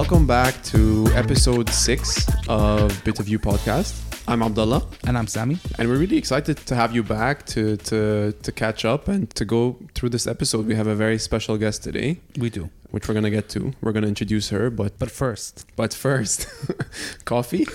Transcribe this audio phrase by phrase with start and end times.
[0.00, 4.00] welcome back to episode six of Bit of You podcast.
[4.26, 5.58] I'm Abdullah, And I'm Sammy.
[5.78, 9.44] and we're really excited to have you back to to to catch up and to
[9.44, 10.66] go through this episode.
[10.66, 12.70] We have a very special guest today, We do.
[12.92, 13.72] which we're gonna get to.
[13.82, 16.46] We're gonna introduce her, but But first, but first,
[17.26, 17.64] coffee.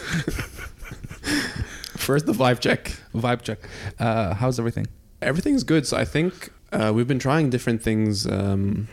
[2.05, 2.91] first, the vibe check.
[3.13, 3.59] vibe check.
[3.99, 4.87] Uh, how's everything?
[5.21, 5.85] Everything's good.
[5.85, 8.25] So I think uh, we've been trying different things.
[8.25, 8.87] Um,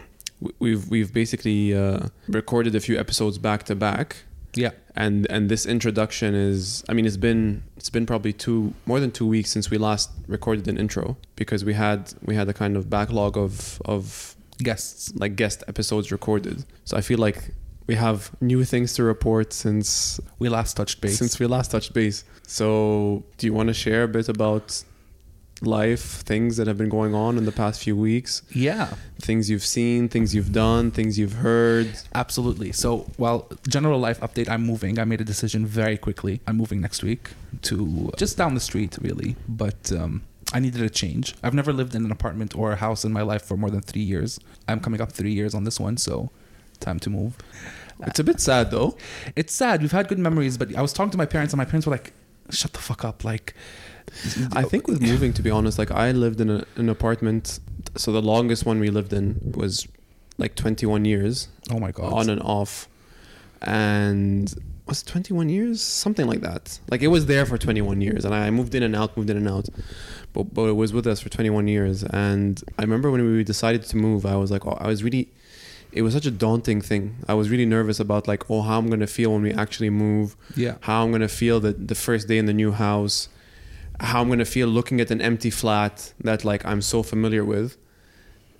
[0.59, 4.17] we've we've basically uh, recorded a few episodes back to back.
[4.55, 4.73] Yeah.
[4.95, 9.11] and and this introduction is i mean it's been it's been probably two more than
[9.11, 12.77] two weeks since we last recorded an intro because we had we had a kind
[12.77, 15.11] of backlog of of Guests.
[15.23, 17.39] like guest episodes recorded so i feel like
[17.87, 21.17] we have new things to report since We last touched base.
[21.19, 24.67] since we last touched base so do you want to share a bit about
[25.65, 29.65] life things that have been going on in the past few weeks yeah, things you've
[29.65, 32.73] seen things you've done things you've heard absolutely.
[32.73, 34.49] So, well, general life update.
[34.49, 34.99] I'm moving.
[34.99, 36.41] I made a decision very quickly.
[36.47, 37.31] I'm moving next week
[37.63, 39.37] to just down the street, really.
[39.49, 41.35] But um, I needed a change.
[41.43, 43.81] I've never lived in an apartment or a house in my life for more than
[43.81, 44.39] three years.
[44.69, 46.31] I'm coming up three years on this one, so
[46.81, 47.37] time to move.
[48.07, 48.97] it's a bit sad though
[49.37, 49.83] It's sad.
[49.83, 51.93] We've had good memories, but I was talking to my parents, and my parents were
[51.93, 52.13] like,
[52.51, 53.55] "Shut the fuck up!" Like,
[54.53, 57.61] I think with moving, to be honest, like I lived in a, an apartment.
[57.97, 59.87] So the longest one we lived in was
[60.39, 62.89] like 21 years oh my god, on and off.
[63.61, 64.53] And
[64.87, 65.81] was it 21 years?
[65.81, 66.81] Something like that.
[66.91, 68.25] Like it was there for 21 years.
[68.25, 69.69] And I moved in and out, moved in and out.
[70.33, 72.03] But, but it was with us for 21 years.
[72.03, 75.29] And I remember when we decided to move, I was like, oh, I was really,
[75.93, 77.17] it was such a daunting thing.
[77.29, 79.91] I was really nervous about like, oh, how I'm going to feel when we actually
[79.91, 80.77] move yeah.
[80.81, 83.29] how I'm gonna feel the the first day in the new house,
[84.03, 87.77] how I'm gonna feel looking at an empty flat that like I'm so familiar with.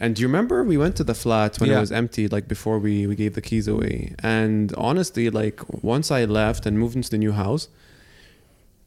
[0.01, 2.79] And do you remember we went to the flat when it was empty, like before
[2.79, 4.15] we we gave the keys away?
[4.21, 5.59] And honestly, like
[5.95, 7.69] once I left and moved into the new house,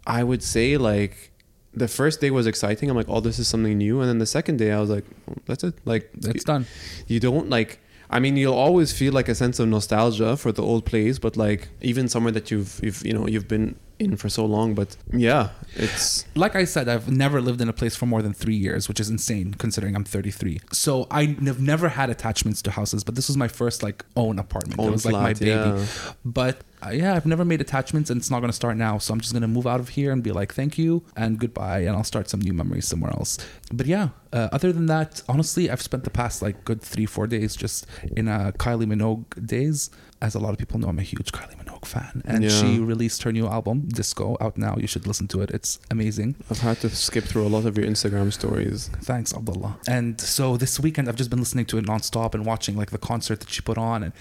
[0.05, 1.31] I would say like
[1.73, 2.89] the first day was exciting.
[2.89, 3.99] I'm like, oh, this is something new.
[4.01, 5.75] And then the second day, I was like, oh, that's it.
[5.85, 6.65] Like It's done.
[7.07, 7.79] you don't like
[8.09, 11.35] I mean you'll always feel like a sense of nostalgia for the old place but
[11.35, 14.95] like even somewhere that you've you've you know you've been in for so long but
[15.13, 18.55] yeah it's like I said, I've never lived in a place for more than three
[18.55, 20.59] years, which is insane considering I'm 33.
[20.71, 24.79] So I've never had attachments to houses, but this was my first like own apartment.
[24.79, 25.51] Own it was like my baby.
[25.51, 25.85] yeah.
[26.23, 28.97] But uh, yeah, I've never made attachments, and it's not going to start now.
[28.97, 31.39] So I'm just going to move out of here and be like, thank you and
[31.39, 33.37] goodbye, and I'll start some new memories somewhere else.
[33.71, 37.27] But yeah, uh, other than that, honestly, I've spent the past like good three, four
[37.27, 37.85] days just
[38.15, 39.89] in a Kylie Minogue days.
[40.25, 42.49] As a lot of people know, I'm a huge Kylie Minogue fan, and Yeah.
[42.59, 44.73] she released her new album, Disco, out now.
[44.83, 45.49] You should listen to it.
[45.57, 46.29] It's amazing.
[46.49, 49.73] I've had to skip through a lot of your Instagram stories Thanks, Abdullah.
[49.97, 52.97] And so this weekend, I've just been listening to it nonstop and watching like the
[53.11, 53.97] concert that she put on.
[54.05, 54.13] And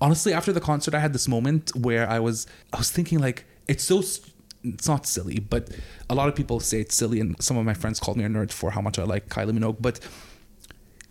[0.00, 3.38] honestly, after the concert, I had this moment where I was, I was thinking like,
[3.72, 3.98] it's so,
[4.64, 5.62] it's not silly, but
[6.08, 8.28] a lot of people say it's silly, and some of my friends called me a
[8.36, 10.00] nerd for how much I like Kylie Minogue, but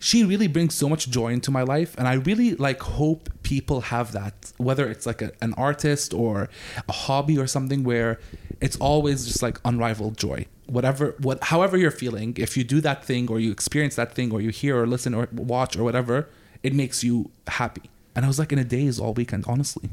[0.00, 3.82] she really brings so much joy into my life and i really like hope people
[3.82, 6.48] have that whether it's like a, an artist or
[6.88, 8.18] a hobby or something where
[8.60, 10.46] it's always just like unrivaled joy.
[10.66, 14.32] Whatever what however you're feeling if you do that thing or you experience that thing
[14.32, 16.28] or you hear or listen or watch or whatever
[16.62, 17.90] it makes you happy.
[18.14, 19.90] And i was like in a daze all weekend honestly.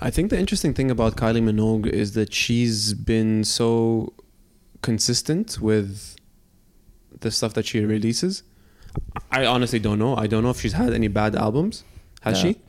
[0.00, 4.12] I think the interesting thing about Kylie Minogue is that she's been so
[4.82, 6.16] consistent with
[7.20, 8.42] the stuff that she releases
[9.30, 11.84] I honestly don't know I don't know if she's had any bad albums
[12.22, 12.52] has Yeah.
[12.52, 12.60] she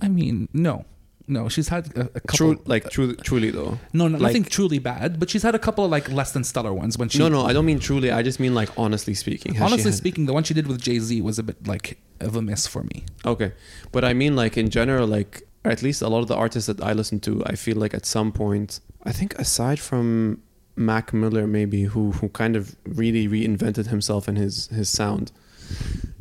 [0.00, 0.84] i mean no
[1.26, 3.78] no she's had a, a couple True, like truly, truly though.
[3.92, 6.42] no, no like- nothing truly bad but she's had a couple of like less than
[6.44, 8.10] stellar ones when she no, no, I don't mean truly.
[8.10, 9.60] I just mean like honestly speaking.
[9.60, 12.42] Honestly speaking, the one she did with Jay Z was a bit like of a
[12.42, 13.04] miss for me.
[13.24, 13.52] Okay,
[13.92, 16.80] but I mean like in general, like at least a lot of the artists that
[16.90, 20.42] I listen to, I feel like at some point, I think aside from
[20.80, 25.30] Mac Miller, maybe who who kind of really reinvented himself and his his sound,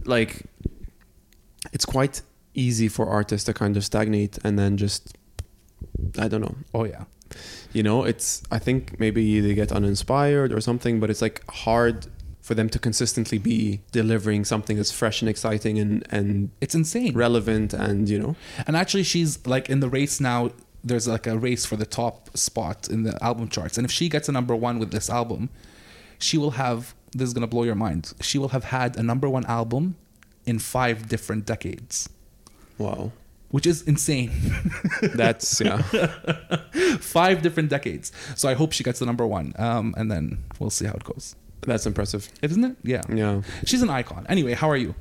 [0.05, 0.45] like
[1.73, 2.21] it's quite
[2.53, 5.17] easy for artists to kind of stagnate and then just
[6.19, 6.55] I don't know.
[6.73, 7.05] Oh yeah,
[7.73, 12.07] You know, it's I think maybe they get uninspired or something, but it's like hard
[12.41, 17.13] for them to consistently be delivering something that's fresh and exciting and and it's insane.
[17.13, 18.35] relevant and you know
[18.65, 20.51] And actually, she's like in the race now.
[20.83, 24.09] There's like a race for the top spot in the album charts, and if she
[24.09, 25.49] gets a number one with this album,
[26.19, 26.93] she will have.
[27.11, 28.13] This is gonna blow your mind.
[28.21, 29.95] She will have had a number one album
[30.45, 32.07] in five different decades,
[32.77, 33.11] wow
[33.51, 34.31] which is insane.
[35.15, 35.81] that's yeah
[36.99, 38.11] five different decades.
[38.35, 41.03] So I hope she gets the number one, um, and then we'll see how it
[41.03, 41.35] goes.
[41.61, 42.75] that's impressive Isn't it?
[42.83, 43.01] Yeah.
[43.13, 44.25] yeah She's an icon.
[44.29, 44.95] Anyway, how are you?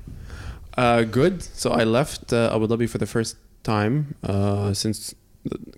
[0.76, 5.14] uh good so i left uh, abu dhabi for the first time uh, since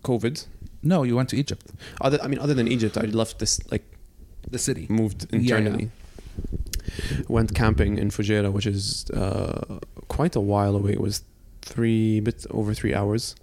[0.02, 0.46] COVID.
[0.82, 1.66] No, you went to Egypt,
[2.00, 3.84] Other, I mean, other than Egypt, I left this like
[4.50, 4.86] the city.
[4.88, 5.56] moved Yeah, yeah.
[5.58, 5.90] internally.
[7.28, 9.78] Went camping in Fujairah, which is uh,
[10.08, 10.92] quite a while away.
[10.92, 11.22] It was
[11.62, 13.36] three bit over three hours.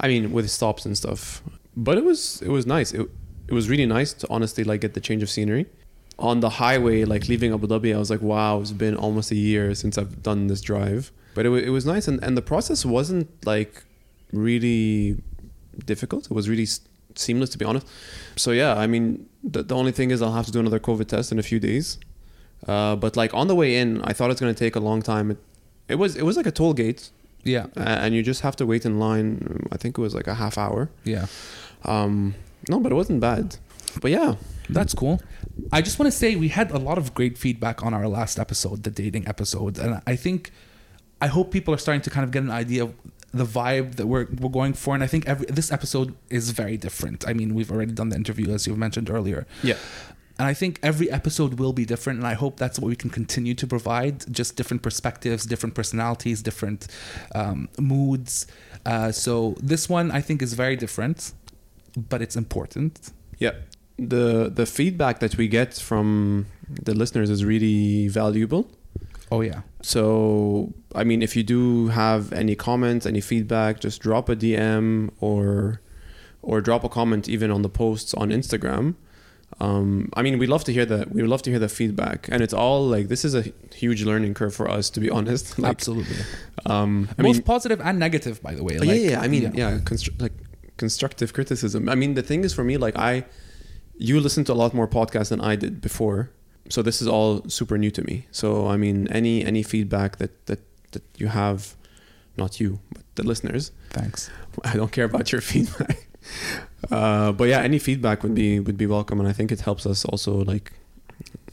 [0.00, 1.42] I mean, with stops and stuff,
[1.76, 2.92] but it was it was nice.
[2.92, 3.08] It
[3.48, 5.66] it was really nice to honestly like get the change of scenery.
[6.18, 9.36] On the highway, like leaving Abu Dhabi, I was like, wow, it's been almost a
[9.36, 11.12] year since I've done this drive.
[11.34, 13.84] But it, it was nice, and, and the process wasn't like
[14.32, 15.22] really
[15.84, 16.26] difficult.
[16.26, 16.66] It was really
[17.14, 17.86] seamless, to be honest.
[18.36, 21.06] So yeah, I mean, the, the only thing is I'll have to do another COVID
[21.08, 21.98] test in a few days.
[22.66, 25.30] Uh, but like on the way in, I thought it's gonna take a long time.
[25.30, 25.38] It,
[25.88, 27.10] it was it was like a toll gate,
[27.44, 29.66] Yeah, uh, and you just have to wait in line.
[29.72, 30.90] I think it was like a half hour.
[31.04, 31.26] yeah.
[31.84, 32.34] Um,
[32.68, 33.56] no, but it wasn't bad.
[34.02, 34.34] But yeah,
[34.68, 35.20] That's cool.
[35.72, 38.38] I just want to say we had a lot of great feedback on our last
[38.38, 40.50] episode, the dating episode, and I think
[41.20, 42.92] I hope people are starting to kind of get an idea of
[43.32, 44.94] the vibe that we're we're going for.
[44.94, 47.26] And I think every this episode is very different.
[47.28, 49.76] I mean, we've already done the interview as you've mentioned earlier, yeah,
[50.38, 52.18] and I think every episode will be different.
[52.20, 56.42] And I hope that's what we can continue to provide: just different perspectives, different personalities,
[56.42, 56.86] different
[57.34, 58.46] um, moods.
[58.86, 61.32] Uh, so this one I think is very different,
[62.08, 63.10] but it's important.
[63.38, 63.52] yeah.
[64.00, 68.70] The the feedback that we get from the listeners is really valuable.
[69.32, 69.62] Oh yeah.
[69.82, 75.10] So, I mean, if you do have any comments, any feedback, just drop a DM
[75.20, 75.80] or
[76.42, 78.94] or drop a comment even on the posts on Instagram.
[79.60, 81.10] Um, I mean, we love to hear that.
[81.12, 83.44] We would love to hear the feedback, and it's all like this is a
[83.74, 85.58] huge learning curve for us, to be honest.
[85.58, 86.16] Like, Absolutely.
[86.66, 88.78] um, I Both mean, positive and negative, by the way.
[88.78, 89.20] Oh, yeah, yeah.
[89.20, 90.32] I mean, yeah, constru- like
[90.76, 91.88] constructive criticism.
[91.88, 93.24] I mean, the thing is for me, like I,
[93.96, 96.30] you listen to a lot more podcasts than I did before,
[96.68, 98.26] so this is all super new to me.
[98.30, 100.60] So I mean, any any feedback that that
[100.92, 101.74] that you have,
[102.36, 103.72] not you, but the listeners.
[103.90, 104.30] Thanks.
[104.64, 106.06] I don't care about your feedback.
[106.90, 109.86] Uh, but yeah, any feedback would be would be welcome, and I think it helps
[109.86, 110.72] us also like,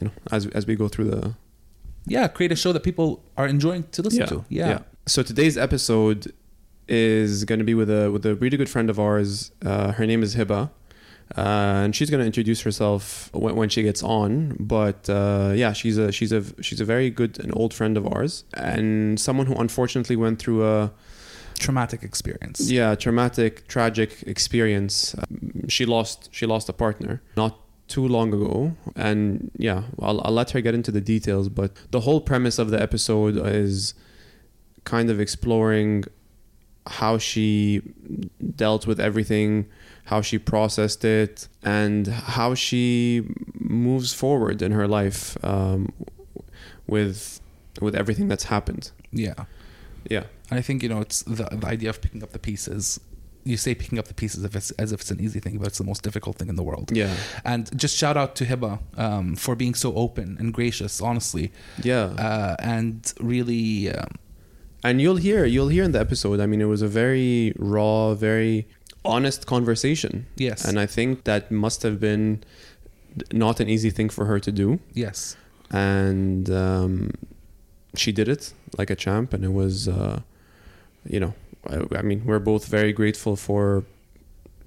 [0.00, 1.34] you know, as as we go through the
[2.06, 4.44] Yeah, create a show that people are enjoying to listen to.
[4.48, 4.80] Yeah.
[5.06, 6.32] So today's episode
[6.88, 9.50] is going to be with a with a really good friend of ours.
[9.64, 10.70] Uh, her name is Hiba,
[11.36, 14.56] uh, and she's going to introduce herself when, when she gets on.
[14.60, 18.06] But uh, yeah, she's a she's a she's a very good and old friend of
[18.06, 20.92] ours, and someone who unfortunately went through a
[21.58, 22.70] Traumatic experience.
[22.70, 25.14] yeah traumatic tragic experience.
[25.14, 27.58] Um, she lost she lost a partner not
[27.88, 32.00] too long ago and yeah I'll, I'll let her get into the details but the
[32.00, 33.94] whole premise of the episode is
[34.84, 36.04] kind of exploring
[36.88, 37.80] how she
[38.56, 39.66] dealt with everything
[40.06, 42.06] how she processed it and
[42.38, 43.22] how she
[43.58, 45.92] moves forward in her life um,
[46.86, 47.40] with
[47.80, 49.34] with everything that's happened Yeah.
[50.10, 53.00] yeah I think, you know, it's the, the idea of picking up the pieces.
[53.44, 55.66] You say picking up the pieces if it's, as if it's an easy thing, but
[55.66, 56.90] it's the most difficult thing in the world.
[57.02, 57.12] yeah
[57.44, 61.50] And just shout out to Hiba um, for being so open and gracious, honestly.
[61.82, 64.12] yeah Uh, and really, um,
[64.84, 68.14] and you'll hear you'll hear in the episode i mean it was a very raw
[68.14, 68.68] very
[69.06, 70.64] honest conversation yes.
[70.64, 72.42] and i think that must have been
[73.32, 75.36] not an easy thing for her to do yes.
[75.70, 77.10] and um,
[77.94, 80.20] she did it like a champ and it was uh,
[81.08, 81.32] you know
[81.70, 83.84] I, I mean we're both very grateful for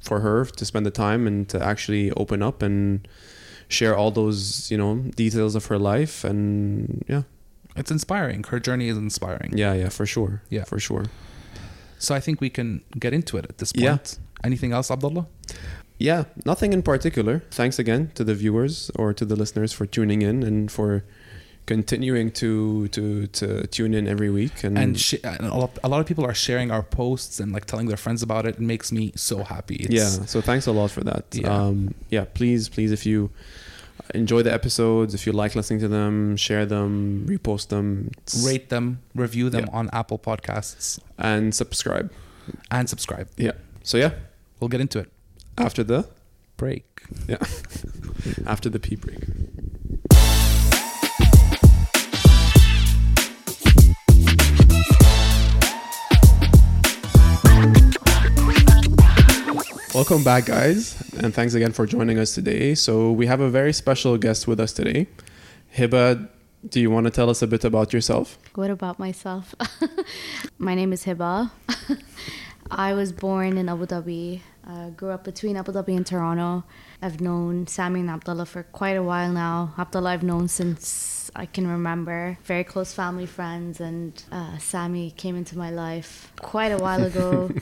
[0.02, 3.08] for her to spend the time and to actually open up and
[3.68, 7.24] share all those you know details of her life and yeah
[7.76, 8.44] It's inspiring.
[8.52, 9.52] Her journey is inspiring.
[9.64, 10.66] yeah yeah for sure Yeah.
[10.66, 11.06] for sure
[12.06, 13.84] So I think we can get into it at this point.
[13.84, 14.29] Yeah.
[14.44, 15.28] Anything else, Abdullah?
[15.98, 17.44] Yeah, nothing in particular.
[17.52, 21.04] Thanks again to the viewers or to the listeners for tuning in and for
[21.66, 24.64] continuing to to to tune in every week.
[24.64, 27.52] And, and, sh- and a, lot, a lot of people are sharing our posts and
[27.52, 28.56] like telling their friends about it.
[28.56, 29.76] It makes me so happy.
[29.76, 31.26] It's, yeah, so thanks a lot for that.
[31.34, 31.54] Yeah.
[31.54, 33.30] Um, yeah, please, please, if you
[34.16, 38.10] enjoy the episodes, if you like listening to them, share them, repost them,
[38.44, 39.78] Rate them, review them Yeah.
[39.80, 42.10] on Apple Podcasts, and subscribe.
[42.72, 43.28] and subscribe.
[43.38, 43.52] Yeah.
[43.84, 44.14] So yeah,
[44.60, 45.12] We'll get into it.
[45.58, 46.06] after the
[46.58, 47.04] Break.
[47.30, 47.38] Yeah.
[48.46, 49.18] after the pee break.
[59.96, 62.76] Welcome back, guys, and thanks again for joining us today.
[62.76, 65.08] So, we have a very special guest with us today.
[65.78, 66.28] Hiba,
[66.68, 68.38] do you want to tell us a bit about yourself?
[68.56, 69.56] What about myself?
[70.58, 71.52] My name is Hiba.
[72.72, 76.64] I was born in Abu Dhabi Uh, grew up between Abu Dhabi and Toronto.
[77.02, 79.74] I've known Sami and Abdullah for quite a while now.
[79.78, 82.38] Abdullah I've known since I can remember.
[82.44, 87.52] Very close family friends, and uh, Sami came into my life quite a while ago.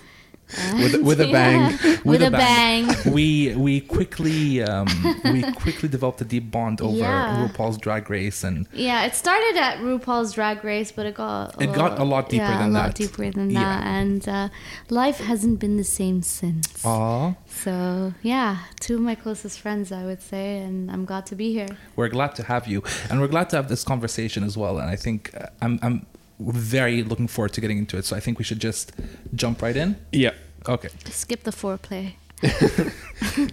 [0.75, 1.71] With, with a bang.
[1.83, 2.87] with, With a bang.
[2.87, 3.13] bang.
[3.17, 4.87] we we quickly um,
[5.25, 7.47] we quickly developed a deep bond over Yeah.
[7.47, 11.73] RuPaul's Drag Race, and Yeah, it started at RuPaul's Drag Race, but it got It
[11.73, 12.79] got a lot deeper yeah, than a that.
[12.87, 13.59] lot deeper than Yeah.
[13.63, 14.49] that, and uh,
[14.89, 16.83] life hasn't been the same since.
[16.85, 21.35] aw, So yeah, two of my closest friends, I would say, and I'm glad to
[21.35, 21.67] be here.
[21.97, 24.77] we're glad to have you, and we're glad to have this conversation as well.
[24.79, 26.05] And I think uh, I'm I'm
[26.39, 28.05] very looking forward to getting into it.
[28.05, 28.91] So I think we should just
[29.33, 29.97] jump right in.
[30.11, 30.33] Yeah.
[30.67, 30.89] Okay.
[31.05, 32.13] Skip the foreplay.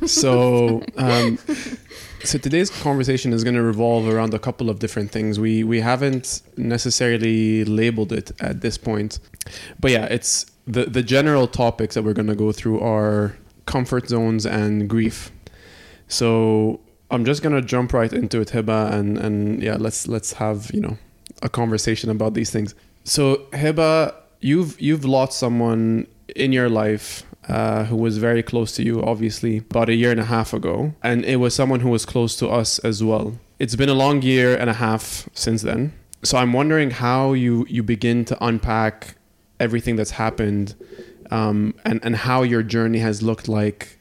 [0.06, 1.38] So, um,
[2.22, 5.40] so today's conversation is going to revolve around a couple of different things.
[5.40, 9.18] We we haven't necessarily labeled it at this point,
[9.80, 13.36] but yeah, it's the the general topics that we're going to go through are
[13.66, 15.30] comfort zones and grief.
[16.08, 20.34] So I'm just going to jump right into it, Hiba, and and yeah, let's let's
[20.34, 20.98] have you know
[21.44, 22.74] a conversation about these things.
[23.04, 28.82] So Hiba, you've you've lost someone in your life uh, who was very close to
[28.82, 32.06] you, obviously, about a year and a half ago, and it was someone who was
[32.06, 33.38] close to us as well.
[33.58, 37.66] It's been a long year and a half since then, so I'm wondering how you
[37.68, 39.16] you begin to unpack
[39.60, 40.74] everything that's happened,
[41.30, 43.98] um, and and how your journey has looked like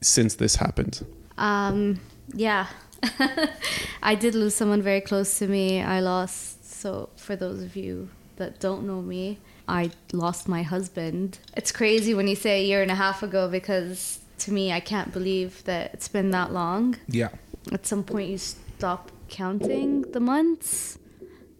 [0.00, 1.04] since this happened.
[1.36, 2.00] Um,
[2.32, 2.68] yeah,
[4.02, 5.82] I did lose someone very close to me.
[5.82, 6.59] I lost.
[6.80, 11.38] So for those of you that don't know me, I lost my husband.
[11.54, 14.80] It's crazy when you say a year and a half ago because to me, I
[14.80, 16.96] can't believe that it's been that long.
[17.06, 17.28] Yeah.
[17.70, 20.98] At some point, you stop counting the months.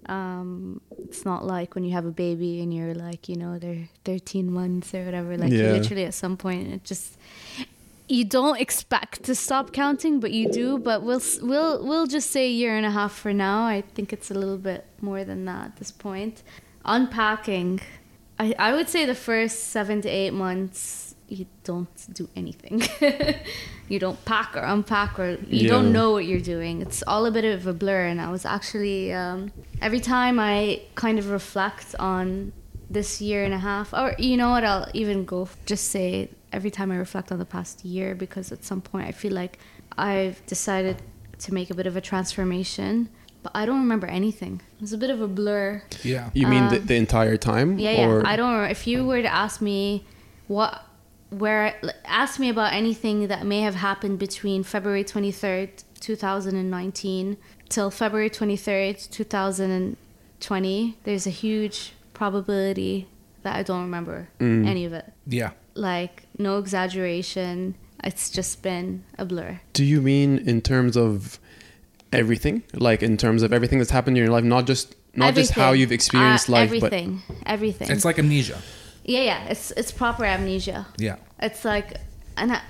[0.07, 3.91] Um, it's not like when you have a baby and you're like, you know, they're
[4.07, 5.37] 13 months or whatever.
[5.37, 5.73] Like, Yeah.
[5.73, 7.19] literally at some point, it just
[8.11, 10.79] you don't expect to stop counting, but you do.
[10.79, 13.65] But we'll we'll we'll just say a year and a half for now.
[13.67, 16.43] I think it's a little bit more than that at this point.
[16.85, 17.81] Unpacking,
[18.39, 22.83] I I would say the first seven to eight months you don't do anything.
[23.89, 25.69] you don't pack or unpack or you Yeah.
[25.69, 26.83] don't know what you're doing.
[26.83, 28.07] It's all a bit of a blur.
[28.07, 32.53] And I was actually um, every time I kind of reflect on
[32.91, 36.71] this year and a half, or you know what, I'll even go just say every
[36.71, 39.59] time I reflect on the past year because at some point I feel like
[39.97, 41.03] I've decided
[41.39, 43.09] to make a bit of a transformation,
[43.43, 44.61] but I don't remember anything.
[44.81, 45.83] It's a bit of a blur.
[46.03, 46.31] Yeah.
[46.35, 47.79] You mean the, Um, the entire time?
[47.79, 48.07] Yeah, yeah.
[48.09, 48.51] Or- I don't.
[48.53, 48.71] remember.
[48.71, 50.05] If you were to ask me
[50.49, 50.83] what,
[51.31, 56.57] where, ask me about anything that may have happened between February twenty third, two thousand
[56.57, 57.37] and nineteen,
[57.69, 59.97] till February twenty third, two thousand and
[60.41, 60.99] twenty.
[61.05, 63.07] There's a huge probability
[63.43, 64.67] that I don't remember Mm.
[64.67, 65.11] any of it.
[65.27, 65.51] Yeah.
[65.75, 67.75] Like no exaggeration.
[68.03, 69.61] It's just been a blur.
[69.73, 71.39] Do you mean in terms of
[72.13, 72.63] everything?
[72.75, 75.73] Like in terms of everything that's happened in your life, not just not just how
[75.73, 77.91] you've experienced Uh, life, but everything, everything.
[77.91, 78.59] It's like amnesia.
[79.05, 79.45] yeah, yeah.
[79.49, 80.87] It's it's proper amnesia.
[80.99, 81.17] Yeah.
[81.41, 81.99] It's like,
[82.37, 82.61] and I,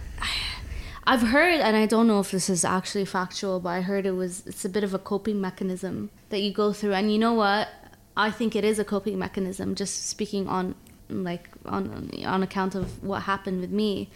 [1.04, 4.12] I've heard, and I don't know if this is actually factual, but I heard it
[4.12, 7.34] was it's a bit of a coping mechanism that you go through, and you know
[7.34, 7.68] what?
[8.16, 9.74] I think it is a coping mechanism.
[9.74, 10.74] Just speaking on
[11.10, 14.08] like on on account of what happened with me,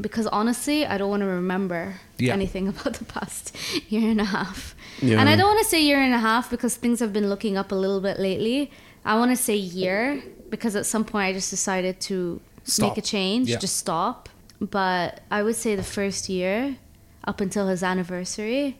[0.00, 1.82] because honestly, I don't want to remember
[2.18, 2.32] Yeah.
[2.32, 3.56] anything about the past
[3.88, 4.74] year and a half.
[5.00, 5.18] Yeah.
[5.20, 7.56] And I don't want to say year and a half because things have been looking
[7.56, 8.70] up a little bit lately.
[9.04, 12.90] I want to say year because at some point I just decided to Stop.
[12.90, 13.58] make a change, Yeah.
[13.58, 14.28] just stop.
[14.60, 16.76] But I would say the first year,
[17.24, 18.78] up until his anniversary,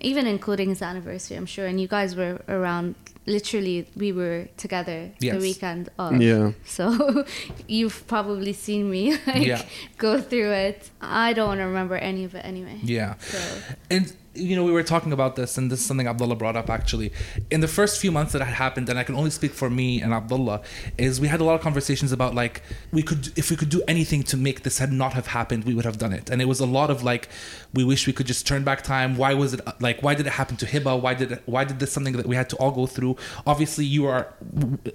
[0.00, 2.94] even including his anniversary, I'm sure, and you guys were around.
[3.26, 5.34] Literally, we were together Yes.
[5.36, 6.20] the weekend of.
[6.20, 6.52] Yeah.
[6.64, 7.24] So
[7.68, 9.62] you've probably seen me like Yeah.
[9.98, 10.90] go through it.
[11.00, 12.78] I don't want to remember any of it anyway.
[12.82, 13.14] Yeah.
[13.20, 13.38] So
[13.90, 16.70] And you know, we were talking about this, and this is something Abdullah brought up
[16.70, 17.12] actually.
[17.50, 20.00] In the first few months that had happened, and I can only speak for me
[20.00, 20.62] and Abdullah,
[20.98, 23.82] is we had a lot of conversations about like we could, if we could do
[23.88, 26.30] anything to make this had not have happened, we would have done it.
[26.30, 27.28] And it was a lot of like,
[27.74, 29.16] we wish we could just turn back time.
[29.16, 30.02] Why was it like?
[30.02, 31.00] Why did it happen to Hiba?
[31.00, 33.16] Why did it, why did this something that we had to all go through?
[33.46, 34.32] Obviously, you are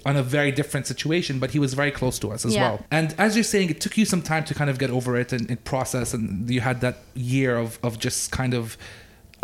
[0.06, 2.62] on a very different situation, but he was very close to us as Yeah.
[2.62, 2.86] well.
[2.92, 5.34] And as you're saying, it took you some time to kind of get over it
[5.34, 8.78] and, and process, and you had that year of of just kind of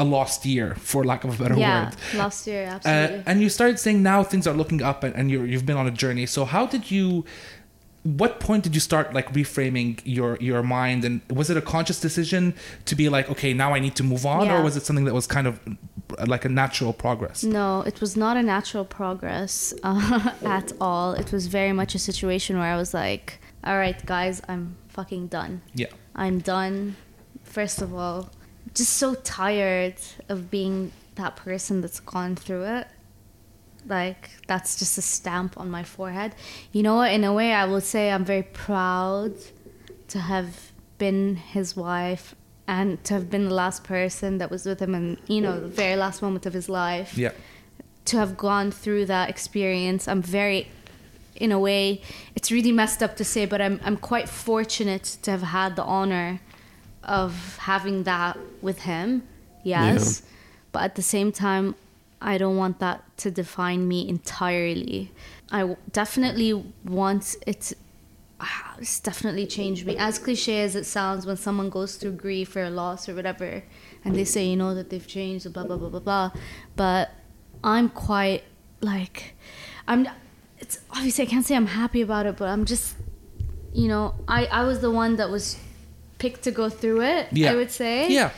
[0.04, 1.96] a lost year, for lack of a better yeah, word.
[2.24, 3.24] last year Uh, absolutely.
[3.30, 5.88] and you started saying now things are looking up, and, and you're, you've been on
[5.94, 6.26] a journey.
[6.36, 7.06] So how did you?
[8.22, 12.00] What point did you start like reframing your your mind, and was it a conscious
[12.08, 12.44] decision
[12.90, 15.14] to be like, okay, now I need to move on, or was it something that
[15.22, 17.38] was kind of uh, like a natural progress?
[17.44, 19.54] No, it was not a natural progress
[19.84, 21.10] uh, at all.
[21.24, 23.26] It was very much a situation where I was like,
[23.68, 24.64] all right, guys, I'm
[24.98, 25.62] fucking done.
[25.82, 25.92] Yeah.
[26.26, 26.96] I'm done.
[27.44, 28.18] First of all,
[28.74, 29.96] just so tired
[30.30, 32.88] of being that person that's gone through it.
[33.88, 36.36] Like, that's just a stamp on my forehead.
[36.72, 37.12] You know what?
[37.12, 39.34] In a way, I will say I'm very proud
[40.10, 42.36] to have been his wife
[42.68, 45.68] and to have been the last person that was with him and, you know, the
[45.68, 47.32] very last moment of his life Yeah.
[48.06, 50.08] to have gone through that experience.
[50.08, 50.68] I'm very,
[51.36, 52.02] in a way,
[52.36, 55.84] it's really messed up to say, but I'm I'm quite fortunate to have had the
[55.84, 56.40] honor
[57.04, 59.24] of having that with him.
[59.64, 60.24] Yes,
[60.72, 61.76] but at the same time,
[62.22, 65.12] I don't want that to define me entirely.
[65.52, 66.54] I definitely
[66.86, 67.62] want it.
[67.62, 67.76] To,
[68.40, 69.98] ah, it's definitely changed me.
[69.98, 73.64] As cliche as it sounds, when someone goes through grief or loss or whatever,
[74.04, 76.32] and they say, you know, that they've changed, blah blah blah blah blah,
[76.76, 77.12] but
[77.64, 78.44] I'm quite
[78.82, 79.36] like
[79.88, 80.08] I'm
[80.60, 82.96] it's obviously I can't say I'm happy about it, but I'm just
[83.74, 85.58] you know, I I was the one that was
[86.24, 87.52] picked to go through it, Yeah.
[87.52, 87.96] I would say.
[88.20, 88.30] Yeah.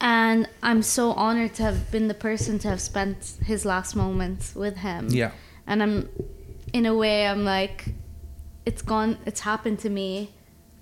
[0.00, 3.18] And I'm so honored to have been the person to have spent
[3.52, 5.08] his last moments with him.
[5.10, 5.30] Yeah.
[5.66, 5.96] And I'm
[6.78, 7.78] in a way I'm like
[8.70, 10.10] it's gone it's happened to me.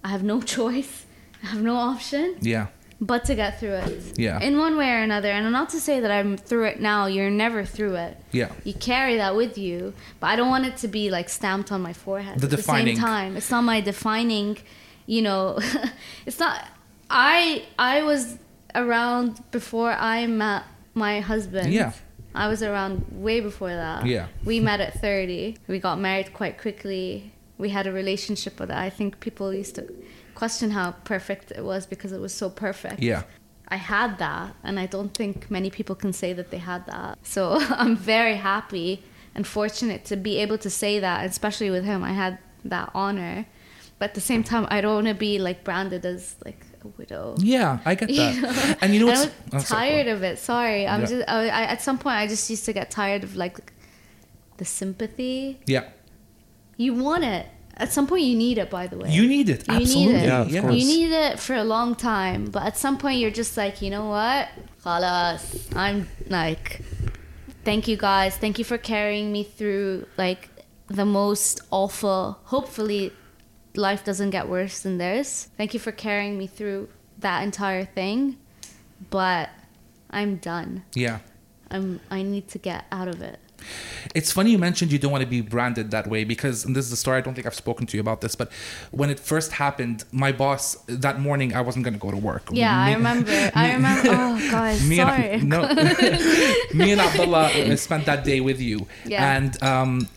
[0.02, 0.94] I have no choice.
[1.42, 2.66] I have no option Yeah.
[3.00, 4.18] but to get through it.
[4.26, 4.40] Yeah.
[4.48, 5.30] In one way or another.
[5.36, 8.14] And not to say that I'm through it now, you're never through it.
[8.40, 8.50] Yeah.
[8.68, 11.80] You carry that with you, but I don't want it to be like stamped on
[11.88, 12.36] my forehead.
[12.40, 14.50] The at the defining- same time, it's not my defining.
[15.06, 15.58] You know,
[16.26, 16.66] it's not.
[17.10, 18.38] I I was
[18.74, 21.72] around before I met my husband.
[21.72, 21.92] Yeah.
[22.34, 24.06] I was around way before that.
[24.06, 24.26] Yeah.
[24.44, 25.56] We met at 30.
[25.68, 27.32] We got married quite quickly.
[27.58, 29.92] We had a relationship with I think people used to
[30.34, 33.00] question how perfect it was because it was so perfect.
[33.00, 33.22] Yeah.
[33.68, 37.18] I had that, and I don't think many people can say that they had that.
[37.22, 39.02] So I'm very happy
[39.34, 42.04] and fortunate to be able to say that, especially with him.
[42.04, 43.46] I had that honor,
[43.98, 46.88] but at the same time, I don't want to be like branded as like a
[46.88, 47.34] widow.
[47.38, 47.78] Yeah.
[47.84, 48.34] I get that.
[48.34, 48.74] You know?
[48.80, 50.38] And you know what's I'm oh, tired go of it.
[50.38, 51.06] Sorry, I'm Yeah.
[51.06, 51.28] just.
[51.28, 53.72] I, I, at some point, I just used to get tired of like
[54.56, 55.60] the sympathy.
[55.66, 55.84] Yeah.
[56.76, 57.46] You want it.
[57.76, 58.70] At some point, you need it.
[58.70, 59.66] By the way, You need it.
[59.68, 60.24] You need it.
[60.26, 60.74] Yeah, of course.
[60.74, 63.90] You need it for a long time, but at some point you're just like, you
[63.90, 64.48] know what?
[64.84, 65.74] Khalas.
[65.74, 66.82] I'm like,
[67.64, 68.36] thank you guys.
[68.36, 70.50] Thank you for carrying me through like
[70.86, 72.38] the most awful.
[72.44, 73.12] Hopefully,
[73.76, 75.48] life doesn't get worse than this.
[75.56, 78.38] Thank you for carrying me through that entire thing,
[79.10, 79.50] but
[80.10, 80.84] I'm done.
[80.94, 81.18] Yeah.
[81.70, 82.00] I'm.
[82.10, 83.38] I need to get out of it.
[84.14, 86.84] It's funny you mentioned you don't want to be branded that way because, and this
[86.84, 88.52] is a story I don't think I've spoken to you about this, but
[88.90, 92.42] when it first happened, my boss that morning I wasn't going to go to work.
[92.52, 93.50] Yeah, I Me- remember.
[93.54, 94.10] I remember.
[94.12, 95.30] Oh, guys, me sorry.
[95.30, 95.62] and no,
[96.74, 99.36] me and Abdullah uh, spent that day with you, Yeah.
[99.36, 100.08] and um,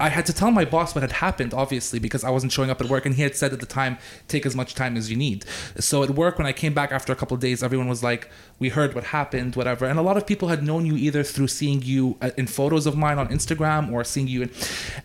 [0.00, 2.80] I had to tell my boss what had happened, obviously, because I wasn't showing up
[2.80, 5.16] at work, and he had said at the time, "Take as much time as you
[5.16, 5.44] need."
[5.78, 8.28] So at work, when I came back after a couple of days, everyone was like,
[8.58, 11.48] "We heard what happened, whatever," and a lot of people had known you either through
[11.48, 14.50] seeing you uh, in photos of mine on Instagram or seeing you, in,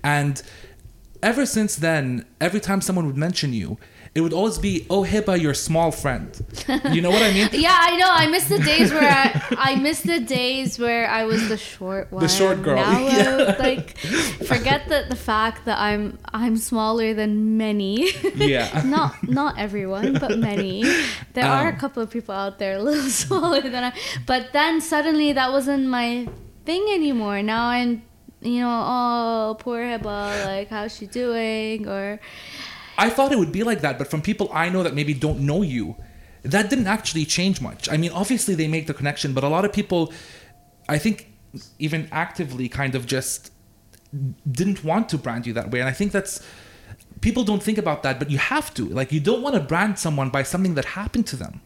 [0.04, 0.42] and
[1.22, 3.78] ever since then, every time someone would mention you.
[4.16, 6.28] It would always be, "Oh, Hiba, your small friend."
[6.92, 7.50] You know what I mean?
[7.68, 8.10] Yeah, I know.
[8.10, 9.30] I miss the days where I,
[9.72, 12.22] I miss the days where I was the short one.
[12.24, 12.76] The short girl.
[12.78, 13.56] Now Yeah.
[13.58, 13.98] I like
[14.50, 18.10] forget that the fact that I'm I'm smaller than many.
[18.36, 18.82] Yeah.
[18.86, 20.84] not not everyone, but many.
[21.34, 21.80] There are a Um.
[21.80, 23.92] couple of people out there a little smaller than I.
[24.26, 26.28] But then suddenly that wasn't my
[26.66, 27.42] thing anymore.
[27.44, 28.02] Now I'm
[28.42, 31.88] you know, oh poor Hiba, like how's she doing?
[31.88, 32.20] Or
[33.00, 35.40] I thought it would be like that, but from people I know that maybe don't
[35.40, 35.96] know you,
[36.44, 37.90] that didn't actually change much.
[37.90, 40.14] I mean, obviously they make the connection, but a lot of people,
[40.88, 41.32] I think,
[41.80, 43.52] even actively kind of just
[44.60, 45.80] didn't want to brand you that way.
[45.80, 46.44] And I think that's
[47.22, 48.86] people don't think about that, but you have to.
[48.88, 51.62] Like, you don't want to brand someone by something that happened to them.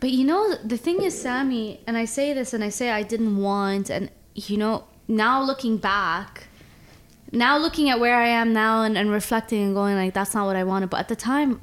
[0.00, 3.02] But you know, the thing is, Sammy, and I say this and I say I
[3.02, 6.48] didn't want, and you know, now looking back,
[7.32, 10.46] now looking at where I am now and, and reflecting and going, like, that's not
[10.46, 10.90] what I wanted.
[10.90, 11.60] But at the time,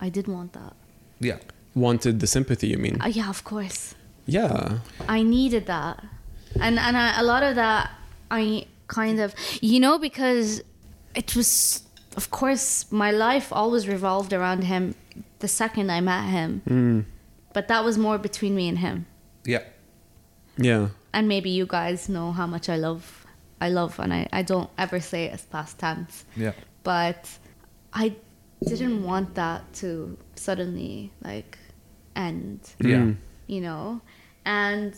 [0.00, 0.74] I did want that.
[1.20, 1.38] Yeah.
[1.74, 3.00] Wanted the sympathy, you mean?
[3.00, 3.94] Uh, yeah, of course.
[4.26, 4.78] Yeah.
[5.08, 6.02] I needed that.
[6.60, 7.90] And, and I, a lot of that,
[8.30, 10.62] I kind of, you know, because
[11.14, 11.82] it was,
[12.16, 14.94] of course, my life always revolved around him
[15.40, 16.62] the second I met him.
[16.68, 17.04] Mm.
[17.52, 19.06] But that was more between me and him.
[19.44, 19.62] Yeah.
[20.56, 20.88] Yeah.
[21.12, 23.23] and maybe you guys know how much I love
[23.64, 26.26] I love and I, I don't ever say it as past tense.
[26.36, 26.52] Yeah.
[26.82, 27.22] But
[27.94, 28.16] I
[28.62, 31.56] didn't want that to suddenly like
[32.14, 32.96] end, Yeah.
[32.96, 33.16] Mm.
[33.46, 34.02] you know?
[34.44, 34.92] And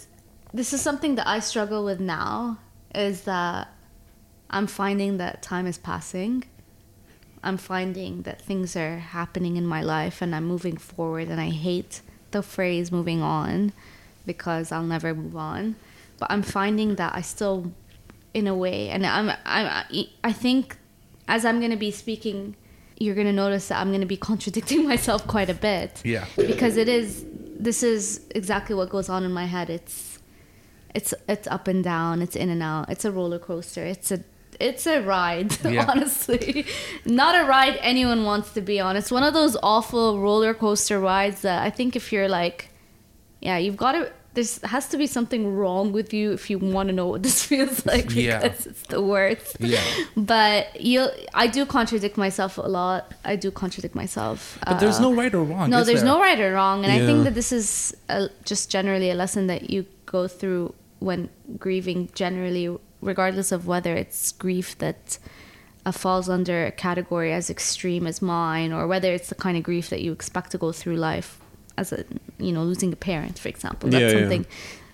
[0.53, 2.59] this is something that I struggle with now
[2.93, 3.69] is that
[4.51, 6.43] I'm finding that time is passing.
[7.45, 11.51] I'm finding that things are happening in my life and I'm moving forward and I
[11.51, 12.01] hate
[12.33, 13.73] the phrase moving on
[14.25, 15.77] because I'll never move on.
[16.19, 17.73] But I'm finding that I still
[18.35, 19.85] in a way and I'm I'm
[20.25, 20.77] I think
[21.29, 22.57] as I'm going to be speaking
[22.99, 26.01] you're going to notice that I'm going to be contradicting myself quite a bit.
[26.05, 26.25] Yeah.
[26.37, 27.25] Because it is
[27.59, 29.69] this is exactly what goes on in my head.
[29.71, 30.19] It's
[30.95, 32.89] it's it's up and down, it's in and out.
[32.91, 33.85] It's a roller coaster.
[33.85, 34.25] It's a
[34.59, 35.85] it's a ride, Yeah.
[35.89, 36.65] honestly.
[37.05, 38.97] Not a ride anyone wants to be on.
[38.97, 42.71] It's one of those awful roller coaster rides that I think if you're like
[43.43, 46.87] yeah, you've got to there's has to be something wrong with you if you want
[46.91, 48.45] to know what this feels like because Yeah.
[48.49, 49.57] it's the worst.
[49.59, 49.83] Yeah.
[50.17, 53.13] But you I do contradict myself a lot.
[53.25, 54.59] I do contradict myself.
[54.65, 55.71] But there's Uh, no right or wrong.
[55.71, 56.13] no, there's there?
[56.15, 57.69] no right or wrong, and I think that this is
[58.09, 60.65] a, just generally a lesson that you go through
[61.01, 62.01] when grieving.
[62.15, 62.67] Generally,
[63.03, 65.19] regardless of whether it's grief that
[65.87, 69.63] uh, falls under a category as extreme as mine, or whether it's the kind of
[69.63, 71.39] grief that you expect to go through life,
[71.79, 72.05] as a
[72.39, 73.89] you know losing a parent, for example.
[73.91, 74.21] That's Yeah, yeah.
[74.21, 74.47] something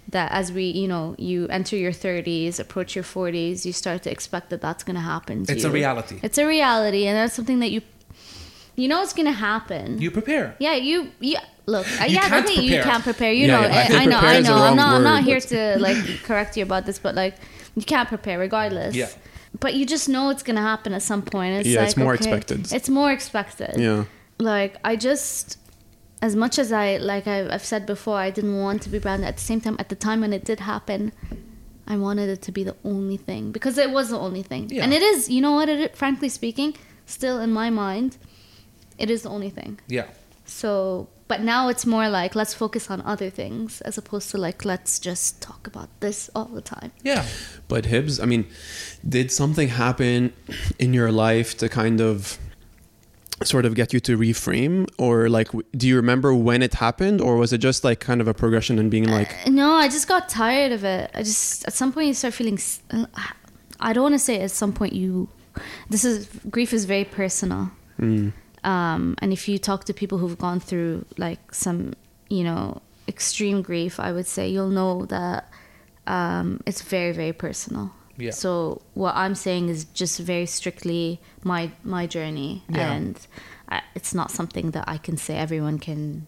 [0.08, 4.10] that as we you know you enter your 30s, approach your 40s, you start to
[4.10, 5.46] expect that that's going to happen.
[5.46, 6.18] To It's a reality.
[6.22, 7.80] It's a reality, and that's something that you
[8.76, 10.00] you know it's going to happen.
[10.00, 10.56] You prepare.
[10.58, 11.40] Yeah, you yeah.
[11.66, 12.90] Look, uh, You yeah, can't definitely you prepare.
[12.90, 13.32] can't prepare.
[13.32, 14.54] You Yeah, know, yeah, I I, I know, I know.
[14.54, 17.36] I'm wrong not, I'm not here to like correct you about this, but like
[17.76, 18.96] you can't prepare regardless.
[18.96, 19.08] Yeah.
[19.60, 21.52] But you just know it's gonna happen at some point.
[21.60, 22.72] It's Yeah, like, it's more okay, expected.
[22.72, 23.76] It's more expected.
[23.78, 24.04] Yeah.
[24.40, 25.58] Like I just,
[26.22, 29.26] as much as I like I, I've said before, I didn't want to be branded.
[29.28, 31.12] At the same time, at the time when it did happen,
[31.86, 34.84] I wanted it to be the only thing because it was the only thing, Yeah.
[34.84, 35.28] and it is.
[35.28, 35.68] You know what?
[35.68, 36.70] It frankly speaking,
[37.06, 38.16] still in my mind,
[38.98, 39.80] it is the only thing.
[39.88, 40.06] Yeah.
[40.44, 44.64] So, but now it's more like let's focus on other things as opposed to like
[44.64, 46.92] let's just talk about this all the time.
[47.02, 47.24] Yeah.
[47.68, 48.46] But Hibbs, I mean,
[49.16, 50.32] did something happen
[50.78, 52.38] in your life to kind of
[53.46, 57.36] sort of get you to reframe or like do you remember when it happened or
[57.36, 60.08] was it just like kind of a progression and being like Uh, No, I just
[60.08, 61.10] got tired of it.
[61.14, 62.58] I just at some point you start feeling.
[62.90, 63.06] uh,
[63.80, 65.28] I don't want to say at some point you.
[65.90, 67.70] This is grief is very personal.
[68.00, 68.32] mm,
[68.64, 71.92] um, and if you talk to people who've gone through like some
[72.30, 75.50] you know extreme grief i would say you'll know that
[76.06, 78.30] um, it's very very personal Yeah.
[78.32, 82.92] so what i'm saying is just very strictly my my journey Yeah.
[82.92, 83.26] and
[83.68, 86.26] I, it's not something that i can say everyone can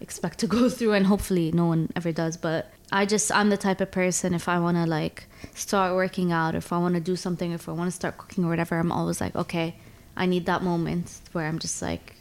[0.00, 3.56] expect to go through and hopefully no one ever does but i just i'm the
[3.56, 7.00] type of person if i want to like start working out if i want to
[7.00, 9.76] do something if i want to start cooking or whatever i'm always like okay
[10.16, 12.16] i need that moment where i'm just like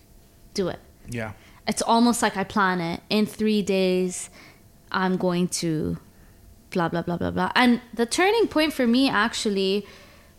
[0.53, 1.31] do it Yeah.
[1.67, 4.29] it's almost like i plan it in three days
[4.91, 5.97] i'm going to
[6.71, 7.51] blah blah blah blah blah.
[7.55, 9.85] And the turning point for me actually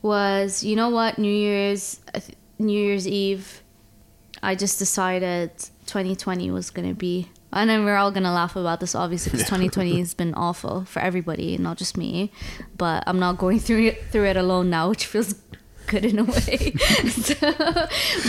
[0.03, 2.21] was you know what new year's uh,
[2.59, 3.63] new year's eve
[4.43, 5.51] i just decided
[5.87, 9.31] 2020 was going to be and then we're all going to laugh about this obviously
[9.31, 12.33] because 2020 has been awful for everybody not just me
[12.77, 15.35] but i'm not going through it through it alone now which feels
[15.87, 16.75] good in a way.
[17.11, 17.35] So,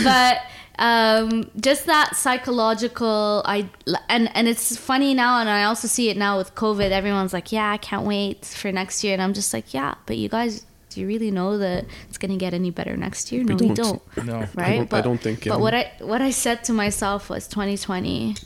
[0.04, 0.38] but
[0.78, 3.68] um, just that psychological i
[4.08, 7.52] and and it's funny now and i also see it now with covid everyone's like
[7.52, 10.66] yeah i can't wait for next year and i'm just like yeah but you guys
[10.90, 13.66] do you really know that it's going to get any better next year no we
[13.68, 13.74] don't.
[13.76, 14.46] don't No.
[14.54, 14.78] right?
[14.88, 15.56] don't- I don't think, But yeah.
[15.56, 18.36] what I what I said to myself was 2020.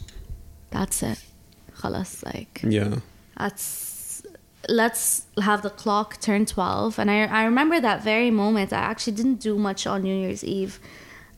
[0.71, 1.23] That's it.
[1.77, 2.97] Khalas, like yeah
[3.37, 4.23] that's
[4.69, 9.15] let's have the clock turn 12 and I, I remember that very moment i actually
[9.15, 10.81] didn't do much on new year's eve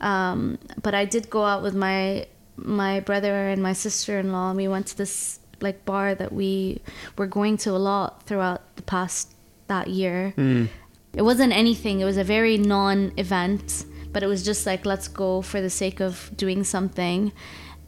[0.00, 4.68] um, but i did go out with my my brother and my sister-in-law and we
[4.68, 6.80] went to this like bar that we
[7.18, 9.32] were going to a lot throughout the past
[9.68, 10.68] that year Mm.
[11.14, 15.40] it wasn't anything it was a very non-event but it was just like let's go
[15.42, 17.32] for the sake of doing something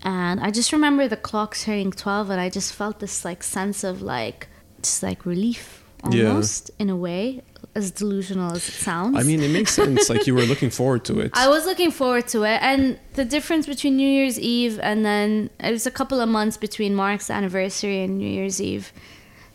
[0.03, 3.85] and i just remember the clock turning 12 and i just felt this like sense
[3.85, 4.48] of like
[4.83, 6.29] just like relief Yeah.
[6.29, 7.42] almost in a way
[7.74, 11.04] as delusional as it sounds i mean it makes sense like you were looking forward
[11.04, 14.78] to it I was looking forward to it, and the difference between New Year's Eve
[14.82, 18.92] and then it was a couple of months between Mark's anniversary and New Year's Eve.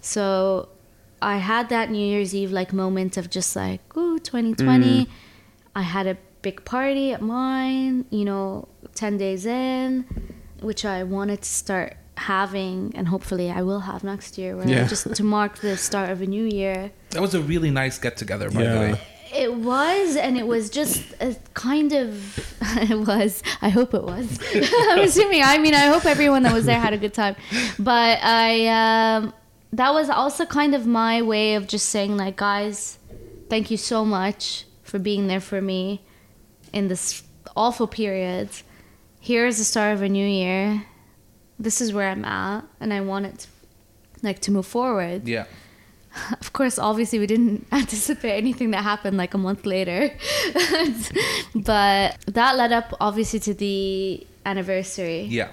[0.02, 0.70] So
[1.22, 5.06] I had that New Year's Eve like moment of just like, ooh, 2020.
[5.06, 5.10] Mm.
[5.76, 10.06] I had a big party at mine, you know, 10 days in,
[10.62, 14.88] which I wanted to start having, and hopefully I will have next year, where Yeah.
[14.88, 16.92] just to mark the start of a new year.
[17.12, 18.80] That was a really nice get together, by the Yeah.
[18.80, 19.02] way.
[19.36, 22.10] It was, and it was just a kind of.
[22.90, 23.42] It was.
[23.62, 24.40] I hope it was.
[24.92, 25.42] I'm assuming.
[25.44, 27.36] I mean, I hope everyone that was there had a good time.
[27.80, 29.34] But I, um,
[29.74, 33.00] that was also kind of my way of just saying, like, guys,
[33.50, 36.02] thank you so much for being there for me
[36.74, 37.24] in this
[37.56, 38.50] awful period.
[39.20, 40.84] Here's the start of a new year.
[41.60, 43.48] This is where I'm at, and I want it, to,
[44.22, 45.28] like, to move forward.
[45.28, 45.46] Yeah.
[46.42, 50.10] Of course, obviously, we didn't anticipate anything that happened like a month later,
[51.56, 55.22] but that led up obviously to the anniversary.
[55.24, 55.52] Yeah.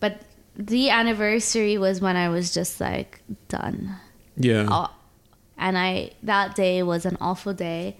[0.00, 0.22] But
[0.56, 3.96] the anniversary was when I was just like done.
[4.36, 4.66] Yeah.
[4.70, 4.92] Aw-
[5.58, 7.96] and I that day was an awful day.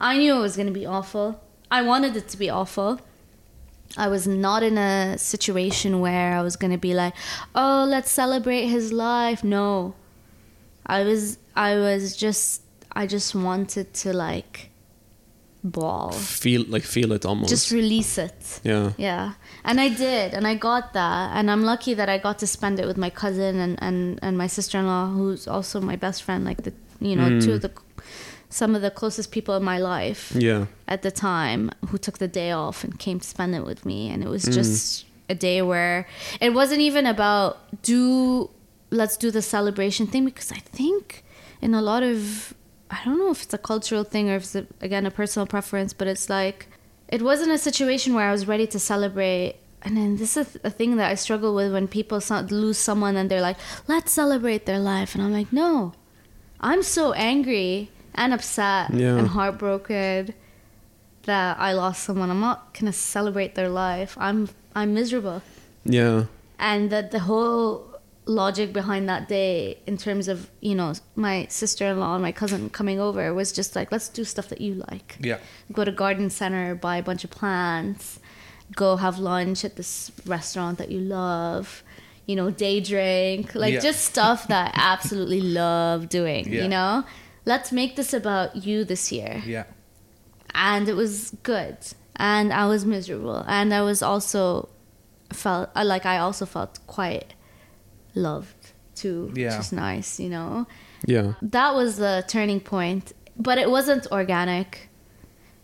[0.00, 1.40] I knew it was going to be awful.
[1.70, 3.00] I wanted it to be awful.
[3.96, 7.14] I was not in a situation where I was going to be like,
[7.54, 9.94] "Oh, let's celebrate his life." No.
[10.86, 14.70] I was I was just I just wanted to like
[15.62, 16.12] bawl.
[16.12, 17.50] Feel like feel it almost.
[17.50, 18.60] Just release it.
[18.64, 18.92] yeah.
[18.96, 22.46] Yeah, and I did, and I got that, and I'm lucky that I got to
[22.46, 25.96] spend it with my cousin and and and my sister in law, who's also my
[25.96, 26.44] best friend.
[26.44, 27.54] Like the you know two mm.
[27.54, 27.72] of the
[28.50, 30.66] some of the closest people in my life Yeah.
[30.88, 34.10] at the time who took the day off and came to spend it with me,
[34.10, 34.52] and it was mm.
[34.52, 36.06] just a day where
[36.40, 38.50] it wasn't even about do
[38.90, 41.24] let's do the celebration thing because I think
[41.62, 42.52] in a lot of
[42.90, 45.46] I don't know if it's a cultural thing or if it's a, again a personal
[45.46, 46.66] preference, but it's like
[47.08, 49.56] it wasn't a situation where I was ready to celebrate.
[49.82, 53.30] And then this is a thing that I struggle with when people lose someone and
[53.30, 55.92] they're like, "Let's celebrate their life," and I'm like, "No,
[56.60, 59.16] I'm so angry and upset Yeah.
[59.16, 60.34] and heartbroken
[61.24, 62.30] that I lost someone.
[62.30, 64.16] I'm not gonna celebrate their life.
[64.18, 65.42] I'm I'm miserable."
[65.84, 66.24] Yeah.
[66.58, 67.86] and that the whole
[68.26, 73.00] logic behind that day in terms of you know my sister-in-law and my cousin coming
[73.00, 75.38] over was just like let's do stuff that you like Yeah.
[75.72, 78.20] go to garden center buy a bunch of plants
[78.76, 81.82] go have lunch at this restaurant that you love
[82.26, 83.80] you know day drink like Yeah.
[83.80, 86.62] just stuff that i absolutely love doing Yeah.
[86.64, 87.04] you know
[87.52, 89.64] let's make this about you this year Yeah.
[90.70, 91.12] and it was
[91.52, 91.76] good
[92.32, 94.42] and i was miserable and i was also
[95.44, 97.30] felt like i also felt quite
[98.14, 98.62] loved
[99.00, 99.50] too Yeah.
[99.50, 100.66] which is nice you know
[101.14, 101.28] Yeah.
[101.56, 103.04] that was the turning point
[103.36, 104.70] but it wasn't organic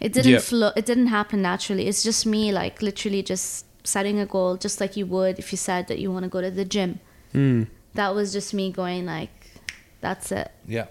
[0.06, 0.38] it didn't Yeah.
[0.50, 4.76] flow it didn't happen naturally it's just me like literally just setting a goal just
[4.82, 6.92] like you would if you said that you want to go to the gym
[7.34, 7.66] Mm.
[7.94, 9.36] that was just me going like
[10.00, 10.86] that's it Yeah.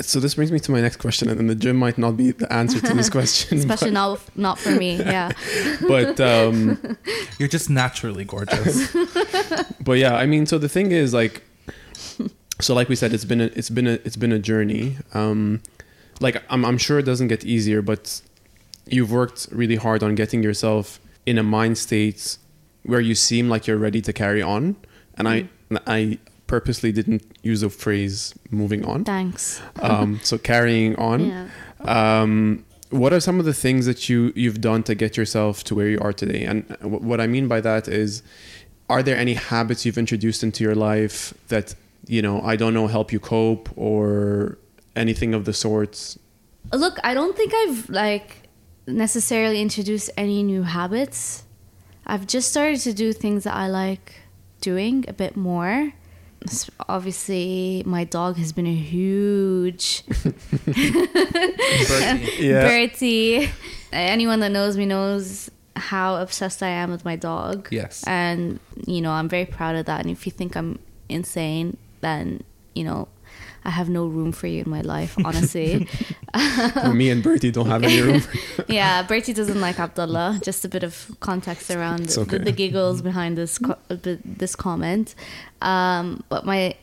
[0.00, 2.30] So this brings me to my next question, and then the gym might not be
[2.30, 3.58] the answer to this question.
[3.58, 5.30] especially not not for me yeah
[5.88, 6.96] but um,
[7.38, 8.94] You're just naturally gorgeous.
[9.80, 11.42] but yeah, I mean, so the thing is like,
[12.60, 14.96] so like we said, it's been a, it's been a, it's been a journey.
[15.12, 15.60] Um,
[16.20, 18.22] like I'm, I'm sure it doesn't get easier, but
[18.86, 22.38] you've worked really hard on getting yourself in a mind state
[22.84, 24.76] where you seem like you're ready to carry on.
[25.16, 25.48] And I,
[25.86, 31.18] I purposely didn't use the phrase "moving on." thanks Um, so carrying on.
[31.28, 31.46] yeah
[31.98, 35.74] Um, what are some of the things that you you've done to get yourself to
[35.74, 36.42] where you are today?
[36.50, 38.22] And wh- what I mean by that is,
[38.88, 41.74] are there any habits you've introduced into your life that
[42.06, 44.58] you know I don't know help you cope or
[44.96, 46.18] anything of the sorts?
[46.72, 48.48] Look, I don't think I've like
[48.86, 51.44] necessarily introduced any new habits.
[52.06, 54.06] I've just started to do things that I like
[54.60, 55.92] doing a bit more.
[56.46, 60.04] S- Obviously, my dog has been a huge
[60.66, 62.48] Bertie.
[62.52, 63.50] Bertie.
[63.92, 67.68] Anyone that knows me knows how obsessed I am with my dog.
[67.70, 68.04] Yes.
[68.06, 70.00] And, you know, I'm very proud of that.
[70.02, 70.78] And if you think I'm
[71.08, 72.42] insane, then,
[72.74, 73.08] you know,
[73.64, 75.88] I have no room for you in my life, honestly.
[76.84, 78.22] Or me and Bertie don't have any room.
[78.68, 80.40] yeah, Bertie doesn't like Abdullah.
[80.42, 85.14] Just a bit of context around It's the, the giggles behind this co- this comment.
[85.62, 86.74] Um, but my,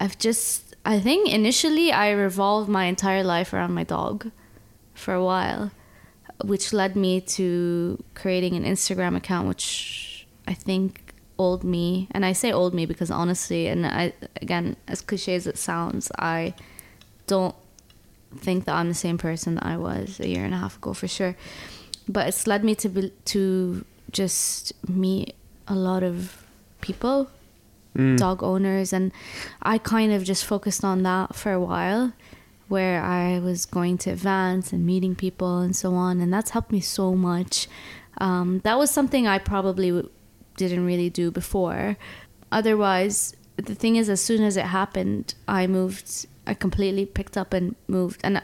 [0.00, 4.30] I've just I think initially I revolved my entire life around my dog,
[4.96, 5.70] for a while,
[6.44, 11.05] which led me to creating an Instagram account, which I think
[11.38, 15.46] old me, and I say old me because honestly, and I again as cliche as
[15.46, 16.54] it sounds, I
[17.26, 17.54] don't
[18.36, 20.92] think that I'm the same person that I was a year and a half ago
[20.92, 21.36] for sure.
[22.08, 25.34] But it's led me to be, to just meet
[25.68, 26.44] a lot of
[26.80, 27.30] people,
[27.96, 28.18] Mm.
[28.18, 29.10] dog owners, and
[29.62, 32.12] I kind of just focused on that for a while,
[32.68, 36.70] where I was going to events and meeting people and so on, and that's helped
[36.72, 37.68] me so much.
[38.18, 40.10] Um, that was something I probably w-
[40.56, 41.96] didn't really do before.
[42.50, 46.26] Otherwise, the thing is, as soon as it happened, I moved.
[46.46, 48.42] I completely picked up and moved, and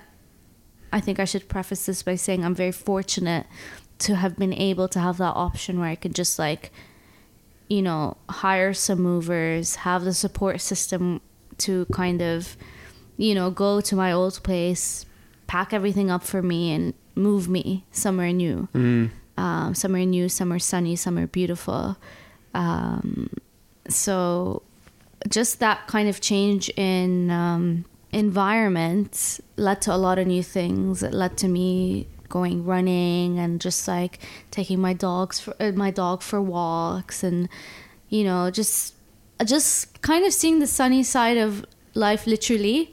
[0.93, 3.47] I think I should preface this by saying I'm very fortunate
[4.01, 6.73] to have been able to have that option where I could just like,
[7.69, 11.21] you know, hire some movers, have the support system
[11.59, 12.57] to kind of,
[13.17, 15.07] you know, go to my old place,
[15.47, 18.69] pack everything up for me, and move me somewhere new.
[18.75, 19.11] Mm.
[19.37, 21.97] Um, some are new, some are sunny, some are beautiful.
[22.55, 23.31] Um,
[23.89, 24.63] so
[25.29, 31.03] just that kind of change in um, environment led to a lot of new things.
[31.03, 34.19] It led to me going running and just like
[34.51, 37.47] taking my dogs for uh, my dog for walks and
[38.09, 38.95] you know just
[39.45, 42.91] just kind of seeing the sunny side of life literally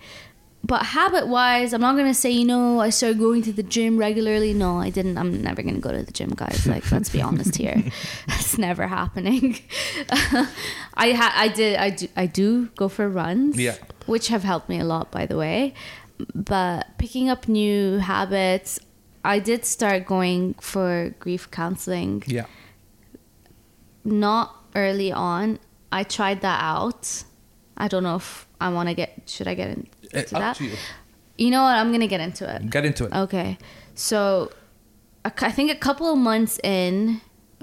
[0.69, 3.63] but habit wise i'm not going to say you know i started going to the
[3.75, 4.53] gym regularly.
[4.53, 5.17] No i didn't.
[5.17, 6.65] I'm never going to go to the gym guys.
[6.73, 7.77] Like let's be honest here.
[8.27, 9.45] That's never happening.
[11.05, 13.75] I ha- i did i do i do go for runs Yeah.
[14.05, 15.73] which have helped me a lot by the way.
[16.36, 18.79] But picking up new habits
[19.23, 22.23] i did start going for grief counseling.
[22.27, 22.45] Yeah.
[24.05, 25.60] not early on.
[25.91, 27.23] I tried that out
[27.79, 30.55] i don't know if i want to get should i get into Uh, up that
[30.57, 30.75] to you.
[31.37, 33.13] you know what i'm gonna get into it Get into it.
[33.13, 33.57] Okay.
[33.95, 34.51] So
[35.25, 37.19] I think a couple of months in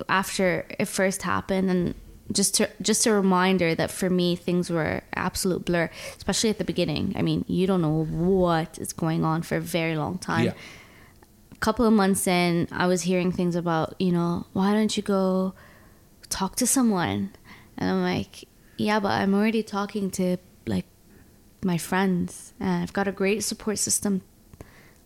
[0.08, 1.94] after it first happened and
[2.30, 6.64] just to, just a reminder that for me things were absolute blur, especially at the
[6.64, 7.14] beginning.
[7.16, 10.46] I mean, you don't know what is going on for a very long time.
[10.46, 10.52] Yeah.
[11.52, 15.02] A couple of months in, I was hearing things about, you know, why don't you
[15.02, 15.54] go
[16.28, 17.30] talk to someone?
[17.78, 18.44] And I'm like,
[18.76, 20.36] yeah, but I'm already talking to
[20.66, 20.86] like
[21.62, 24.22] my friends and I've got a great support system.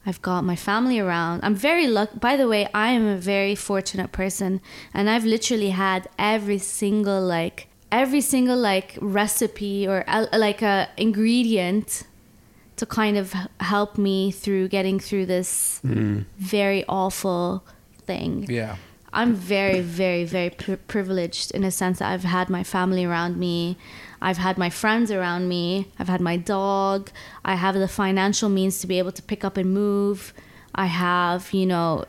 [0.07, 1.41] I've got my family around.
[1.43, 2.19] I'm very lucky.
[2.19, 4.61] By the way, I am a very fortunate person
[4.95, 10.89] and I've literally had every single like every single like recipe or uh, like a
[10.97, 12.05] ingredient
[12.77, 16.25] to kind of help me through getting through this mm.
[16.39, 17.63] very awful
[18.07, 18.47] thing.
[18.49, 18.77] Yeah.
[19.13, 23.37] I'm very, very, very pri privileged in a sense that I've had my family around
[23.37, 23.77] me.
[24.23, 25.89] I've had my friends around me.
[25.99, 27.11] I've had my dog.
[27.45, 30.33] I have the financial means to be able to pick up and move.
[30.75, 32.05] I have, you know,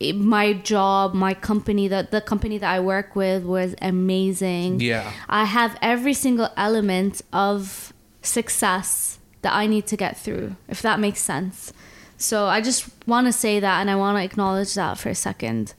[0.00, 4.80] my job, my company, that the company that I work with was amazing.
[4.80, 5.10] Yeah.
[5.28, 7.92] I have every single element of
[8.22, 11.72] success that I need to get through, if that makes sense.
[12.18, 15.14] So I just want to say that and I want to acknowledge that for a
[15.14, 15.74] second.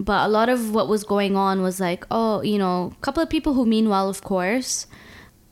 [0.00, 3.22] But a lot of what was going on was like, oh, you know, a couple
[3.22, 4.86] of people who mean well, of course,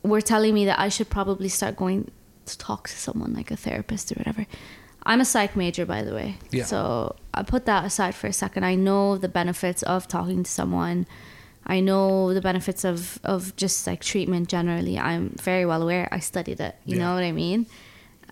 [0.03, 2.11] were telling me that I should probably start going
[2.47, 4.47] to talk to someone like a therapist or whatever.
[5.05, 6.39] I'm a psych major, by the way.
[6.51, 6.65] Yeah.
[6.65, 8.65] So I put that aside for a second.
[8.65, 11.07] I know the benefits of talking to someone.
[11.67, 14.99] I know the benefits of, of just like treatment generally.
[14.99, 16.09] I'm very well aware.
[16.11, 16.75] I studied it.
[16.87, 17.03] You Yeah.
[17.05, 17.67] know what I mean?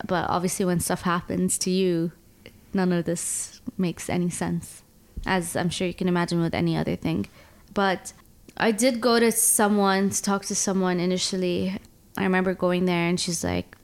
[0.07, 2.13] But obviously, when stuff happens to you,
[2.73, 4.83] none of this makes any sense,
[5.27, 7.27] as I'm sure you can imagine with any other thing.
[7.75, 8.13] But
[8.57, 11.79] I did go to someone to talk to someone initially.
[12.17, 13.77] I remember going there, and she's like,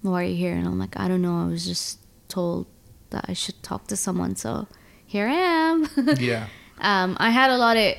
[0.00, 1.38] "Why are you here?" And I'm like, "I don't know.
[1.44, 2.66] I was just told
[3.10, 4.66] that I should talk to someone, so
[5.06, 6.46] here I am." Yeah.
[6.80, 7.94] um, I had a lot of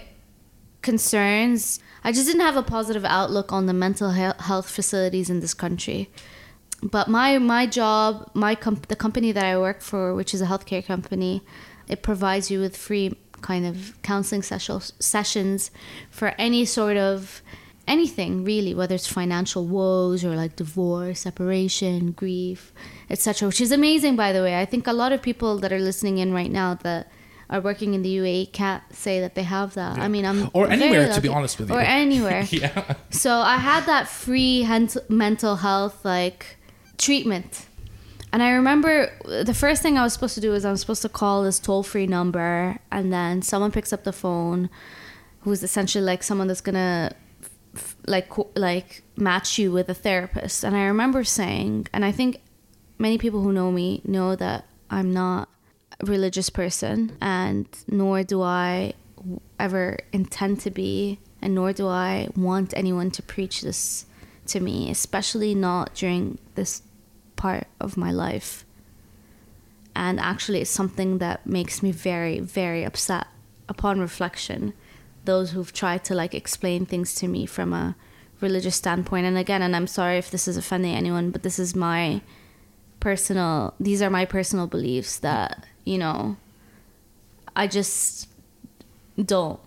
[0.81, 1.79] concerns.
[2.03, 5.53] I just didn't have a positive outlook on the mental he- health facilities in this
[5.53, 6.09] country.
[6.81, 10.45] But my my job, my comp- the company that I work for, which is a
[10.47, 11.41] healthcare company,
[11.87, 15.69] it provides you with free kind of counseling sessions sessions
[16.09, 17.41] for any sort of
[17.87, 22.71] anything really, whether it's financial woes or like divorce, separation, grief,
[23.09, 23.47] etc.
[23.49, 24.59] Which is amazing, by the way.
[24.59, 27.11] I think a lot of people that are listening in right now that
[27.49, 29.99] are working in the UAE can't say that they have that.
[29.99, 31.75] I mean, I'm Or anywhere, to be honest with you.
[31.75, 32.47] or anywhere.
[32.51, 32.95] Yeah.
[33.09, 34.65] So I had that free
[35.09, 36.57] mental health like
[36.97, 37.65] treatment.
[38.33, 41.09] And I remember the first thing I was supposed to do is I'm supposed to
[41.09, 44.71] call this toll free number, and then someone picks up the phone,
[45.41, 47.13] who's essentially like someone that's gonna
[48.07, 50.63] like like match you with a therapist.
[50.63, 52.41] And I remember saying, and I think
[52.97, 55.47] many people who know me know that I'm not
[56.01, 58.93] a religious person, and nor do I
[59.59, 64.07] ever intend to be, and nor do I want anyone to preach this
[64.47, 66.81] to me, especially not during this
[67.43, 68.63] part of my life.
[69.93, 73.27] And actually, it's something that makes me very, very upset
[73.67, 74.73] upon reflection.
[75.25, 77.95] Those who've tried to like explain things to me from a
[78.39, 79.25] religious standpoint.
[79.25, 82.21] And again, and I'm sorry if this is offending anyone, but this is my
[83.01, 86.37] personal, these are my personal beliefs that, you know,
[87.57, 88.29] I just
[89.17, 89.59] don't.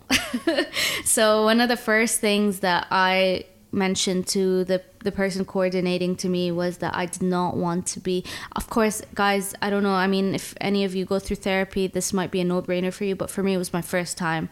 [1.04, 6.28] so one of the first things that I mentioned to the the person coordinating to
[6.28, 8.24] me was that I did not want to be
[8.56, 11.86] of course guys I don't know I mean if any of you go through therapy
[11.86, 14.50] this might be a no-brainer for you but for me it was my first time.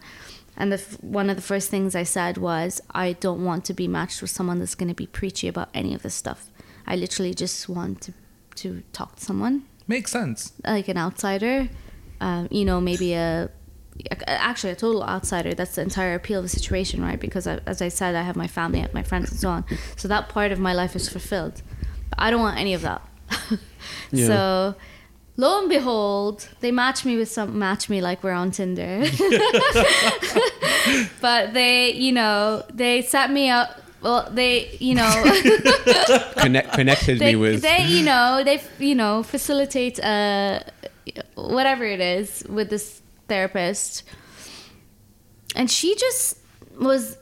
[0.57, 3.87] And the one of the first things I said was I don't want to be
[3.89, 6.49] matched with someone that's going to be preachy about any of this stuff.
[6.87, 8.13] I literally just want to
[8.61, 9.63] to talk to someone.
[9.85, 10.53] Makes sense.
[10.63, 11.67] like an outsider,
[12.21, 13.51] um, you know, maybe a
[14.27, 15.53] actually a total outsider.
[15.53, 17.19] That's the entire appeal of the situation, right?
[17.19, 19.49] Because I, as I said, I have my family, I have my friends, and so
[19.49, 19.65] on.
[19.95, 21.61] So that part of my life is fulfilled.
[22.09, 23.01] But I don't want any of that.
[24.11, 24.27] Yeah.
[24.27, 24.75] So
[25.37, 28.99] lo and behold, they match me with some match me like we're on Tinder.
[31.21, 33.81] but they, you know, they set me up.
[34.01, 35.09] Well, they, you know,
[36.37, 37.61] Connect, connected they, me with.
[37.63, 40.59] they, you know, they, you know, facilitate uh,
[41.33, 44.03] whatever it is with this therapist,
[45.55, 46.39] and she just
[46.79, 47.17] was.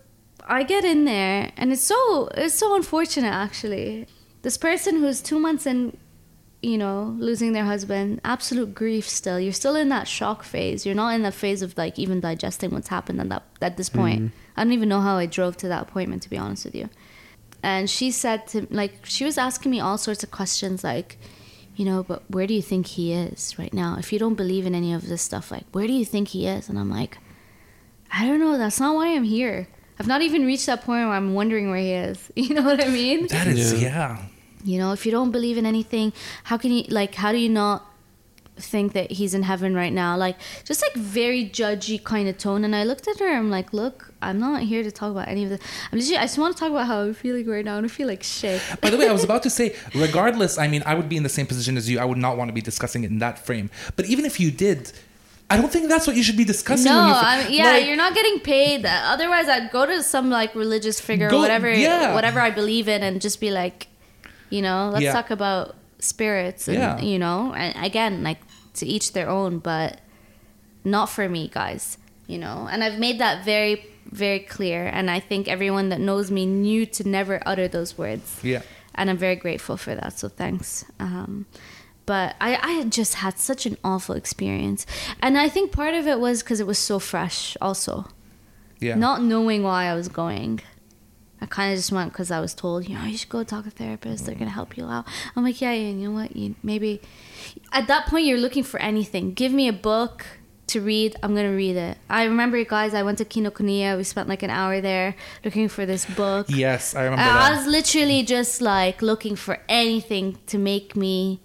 [0.45, 4.07] I get in there, and it's so it's so unfortunate actually.
[4.41, 5.95] This person who's two months in,
[6.61, 9.39] you know, losing their husband, absolute grief still.
[9.39, 10.85] You're still in that shock phase.
[10.85, 13.89] You're not in the phase of like even digesting what's happened at that at this
[13.89, 14.21] point.
[14.21, 14.37] Mm-hmm.
[14.57, 16.89] I don't even know how I drove to that appointment to be honest with you.
[17.63, 21.17] And she said to like she was asking me all sorts of questions like,
[21.75, 23.95] you know, but where do you think he is right now?
[23.97, 26.47] If you don't believe in any of this stuff, like where do you think he
[26.47, 26.69] is?
[26.69, 27.17] And I'm like,
[28.11, 28.57] I don't know.
[28.57, 29.67] That's not why I'm here.
[29.99, 32.31] I've not even reached that point where I'm wondering where he is.
[32.35, 33.27] You know what I mean?
[33.27, 33.79] That is, Yeah.
[33.79, 34.25] yeah.
[34.65, 36.13] You know, if you don't believe in anything,
[36.45, 37.85] how can you like how do you not
[38.57, 40.15] think that he's in heaven right now?
[40.17, 42.63] Like just like very judgy kind of tone.
[42.63, 45.43] And I looked at her, I'm like, look, I'm not here to talk about any
[45.43, 45.59] of this.
[45.91, 47.89] I'm just I just want to talk about how I'm feeling right now and I
[47.89, 48.61] feel like shit.
[48.81, 51.23] By the way, I was about to say, regardless, I mean, I would be in
[51.23, 51.99] the same position as you.
[51.99, 53.69] I would not want to be discussing it in that frame.
[53.95, 54.91] But even if you did,
[55.49, 56.85] I don't think that's what you should be discussing.
[56.91, 58.85] No, you, I yeah, like, you're not getting paid.
[58.85, 62.13] Otherwise, I'd go to some like religious figure Go- or whatever, yeah.
[62.13, 63.87] whatever I believe in, and just be like,
[64.49, 65.11] you know, let's Yeah.
[65.13, 66.99] talk about spirits, and Yeah.
[67.01, 68.39] you know, and again, like
[68.75, 69.99] to each their own, but
[70.83, 71.97] not for me, guys.
[72.27, 76.31] You know, and I've made that very, very clear, and I think everyone that knows
[76.31, 78.61] me knew to never utter those words Yeah.
[78.95, 80.17] and I'm very grateful for that.
[80.19, 80.85] So thanks.
[80.99, 81.45] Um,
[82.05, 84.85] but I, I just had such an awful experience,
[85.21, 87.57] and I think part of it was because it was so fresh.
[87.61, 88.05] Also,
[88.79, 88.95] Yeah.
[88.95, 90.61] not knowing why I was going,
[91.43, 93.63] I kind of just went because I was told, you know, you should go talk
[93.63, 94.25] to a therapist.
[94.25, 95.05] They're gonna help you out.
[95.35, 95.89] I'm like, yeah, yeah.
[95.89, 96.35] You know what?
[96.35, 97.01] You maybe
[97.71, 99.33] at that point you're looking for anything.
[99.33, 100.25] Give me a book
[100.67, 101.15] to read.
[101.21, 101.97] I'm gonna read it.
[102.09, 102.93] I remember, guys.
[102.93, 103.97] I went to Kinokuniya.
[103.97, 106.45] We spent like an hour there looking for this book.
[106.49, 111.41] Yes, I remember I was literally just like looking for anything to make me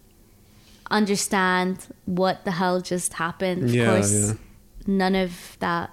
[0.90, 3.64] understand what the hell just happened.
[3.64, 4.32] Of Yeah, course, yeah.
[4.86, 5.90] none of that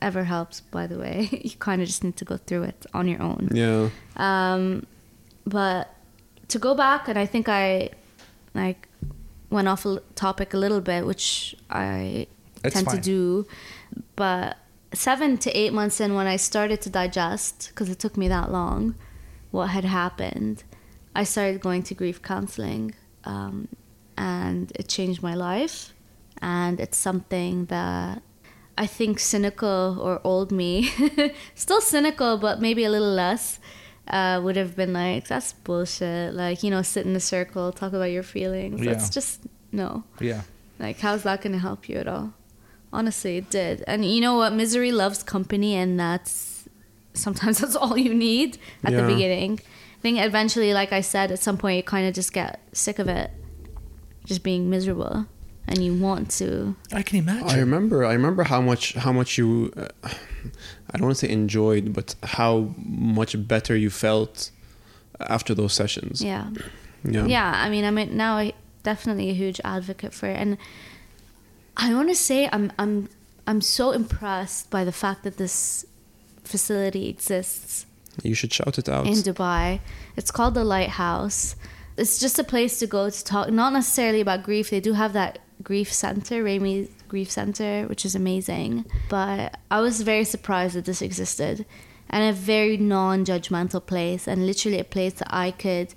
[0.00, 1.28] ever helps, by the way.
[1.44, 3.48] you kind of just need to go through it on your own.
[3.52, 3.88] yeah.
[4.16, 4.86] Um,
[5.46, 5.94] but
[6.48, 7.90] to go back, and I think I
[8.54, 8.88] like
[9.50, 12.26] went off a topic a little bit, which I
[12.64, 12.96] It's tend fine.
[12.96, 13.46] to do.
[14.16, 14.56] But
[14.92, 18.50] seven to eight months in, when I started to digest, because it took me that
[18.52, 18.94] long,
[19.50, 20.64] what had happened,
[21.14, 22.94] I started going to grief counseling,
[23.24, 23.68] um,
[24.16, 25.94] and it changed my life.
[26.40, 28.22] And it's something that
[28.78, 30.90] I think cynical or old me,
[31.54, 33.58] still cynical, but maybe a little less,
[34.06, 36.32] uh, would have been like, that's bullshit.
[36.32, 38.80] Like, you know, sit in a circle, talk about your feelings.
[38.80, 38.92] Yeah.
[38.92, 39.40] That's just,
[39.72, 40.04] no.
[40.20, 40.42] Yeah.
[40.78, 42.34] Like, how's that going to help you at all?
[42.92, 43.82] Honestly, it did.
[43.88, 44.52] And you know what?
[44.52, 46.68] Misery loves company, and that's
[47.14, 49.60] sometimes that's all you need at the beginning.
[49.60, 53.00] I think eventually, like I said, at some point you kind of just get sick
[53.00, 53.32] of it,
[54.24, 55.26] just being miserable,
[55.68, 56.74] and you want to.
[56.92, 57.48] I can imagine.
[57.48, 58.04] I remember.
[58.04, 59.72] I remember how much how much you.
[59.76, 59.88] Uh,
[60.90, 62.74] I don't want to say enjoyed, but how
[63.18, 64.50] much better you felt
[65.20, 66.22] after those sessions.
[66.22, 66.50] Yeah.
[67.04, 67.26] Yeah.
[67.26, 68.52] yeah i mean i'm now a,
[68.82, 70.58] definitely a huge advocate for it and
[71.76, 73.08] i want to say i'm i'm
[73.46, 75.84] i'm so impressed by the fact that this
[76.42, 77.86] facility exists
[78.24, 79.06] You should shout it out.
[79.06, 79.78] in dubai
[80.16, 81.54] it's called the lighthouse
[81.96, 85.12] it's just a place to go to talk not necessarily about grief they do have
[85.12, 90.84] that grief center Rami grief center which is amazing but i was very surprised that
[90.84, 91.64] this existed
[92.10, 95.94] and a very non-judgmental place and literally a place that i could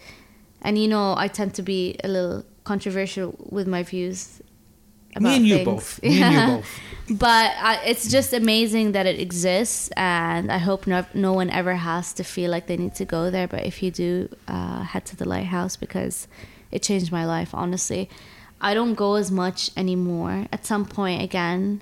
[0.62, 4.42] and you know i tend to be a little controversial with my views
[5.16, 5.66] about Me and you things.
[5.66, 6.04] both.
[6.04, 6.56] Me and you
[7.10, 7.20] both.
[7.20, 11.76] but I, it's just amazing that it exists and i hope no, no one ever
[11.76, 15.06] has to feel like they need to go there but if you do uh, head
[15.08, 16.28] to the lighthouse because
[16.72, 18.10] it changed my life honestly
[18.62, 21.82] i don't go as much anymore at some point again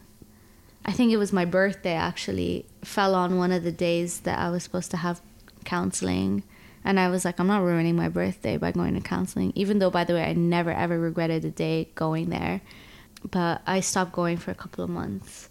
[0.85, 4.49] i think it was my birthday actually fell on one of the days that i
[4.49, 5.21] was supposed to have
[5.65, 6.41] counseling
[6.83, 9.91] and i was like i'm not ruining my birthday by going to counseling even though
[9.91, 12.61] by the way i never ever regretted a day going there
[13.29, 15.49] but I stopped going for a couple of months.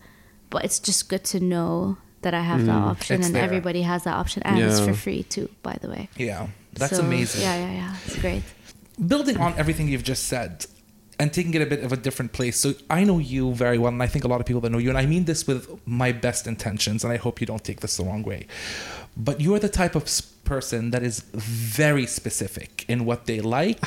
[0.50, 3.42] But it's just good to know that I have that mm, option, and there.
[3.42, 6.08] everybody has that option, and it's for free too, by the way.
[6.16, 6.48] Yeah.
[6.72, 7.42] That's So, amazing.
[7.42, 7.96] Yeah, yeah, yeah.
[8.06, 8.42] It's great.
[9.06, 10.66] Building on everything you've just said,
[11.20, 12.56] and taking it a bit of a different place.
[12.58, 14.78] So I know you very well, and I think a lot of people that know
[14.78, 17.80] you, and I mean this with my best intentions, and I hope you don't take
[17.80, 18.46] this the wrong way.
[19.16, 20.08] But you're the type of
[20.44, 23.78] person that is very specific in what they like,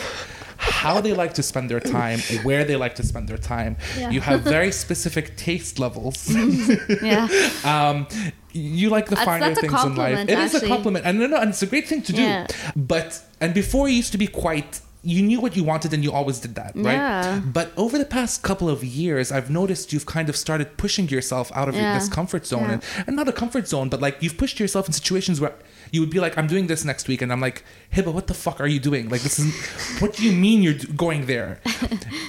[0.57, 3.77] how they like to spend their time, where they like to spend their time.
[3.97, 4.09] Yeah.
[4.09, 6.29] You have very specific taste levels.
[7.01, 7.27] Yeah.
[7.63, 8.07] um,
[8.51, 10.29] you like the That's- finer that's things in life.
[10.29, 12.21] It is a compliment, and no, no, and it's a great thing to do.
[12.21, 12.47] Yeah.
[12.75, 14.82] But and before you used to be quite.
[15.04, 16.93] You knew what you wanted and you always did that, right?
[16.93, 17.41] Yeah.
[17.43, 21.52] But over the past couple of years, I've noticed you've kind of started pushing yourself
[21.56, 21.97] out of your Yeah.
[21.97, 22.72] this comfort zone, Yeah.
[22.74, 25.54] and, and not a comfort zone, but like you've pushed yourself in situations where
[25.91, 28.28] you would be like, "I'm doing this next week," and I'm like, "Hey, but what
[28.28, 29.10] the fuck are you doing?
[29.10, 29.52] Like, this is
[29.99, 31.60] what do you mean you're going there?"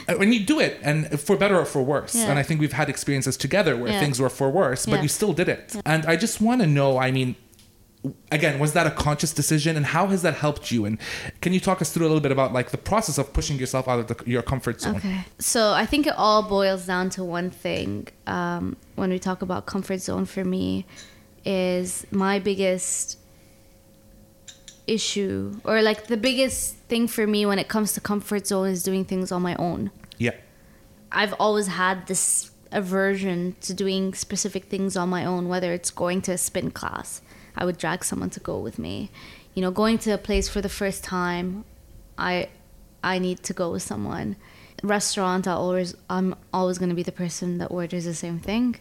[0.08, 2.28] Uh, and you do it, and for better or for worse, Yeah.
[2.30, 5.32] and I think we've had experiences together where things were for worse, but you still
[5.32, 5.76] did it.
[5.86, 7.36] And I just want to know, I mean,
[8.30, 10.84] again, was that a conscious decision, and how has that helped you?
[10.84, 10.98] And
[11.40, 13.88] can you talk us through a little bit about like the process of pushing yourself
[13.88, 14.96] out of the, your comfort zone?
[14.96, 15.24] Okay.
[15.38, 18.08] So I think it all boils down to one thing.
[18.26, 20.86] Um, when we talk about comfort zone for me,
[21.44, 23.18] is my biggest
[24.86, 28.82] issue, or like the biggest thing for me when it comes to comfort zone is
[28.82, 29.90] doing things on my own.
[30.18, 30.34] Yeah.
[31.10, 36.22] I've always had this aversion to doing specific things on my own, whether it's going
[36.22, 37.20] to a spin class.
[37.56, 39.10] I would drag someone to go with me.
[39.54, 41.64] You know, going to a place for the first time,
[42.16, 42.48] I
[43.04, 44.36] I need to go with someone.
[44.82, 48.76] Restaurant, I always I'm always going to be the person that orders the same thing.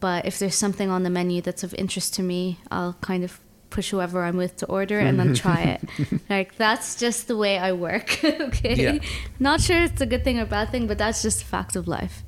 [0.00, 3.40] But if there's something on the menu that's of interest to me, I'll kind of
[3.70, 6.20] push whoever I'm with to order and then try it.
[6.30, 8.22] like that's just the way I work.
[8.24, 8.74] okay.
[8.76, 8.98] Yeah.
[9.40, 11.88] Not sure it's a good thing or bad thing, but that's just a fact of
[11.88, 12.22] life.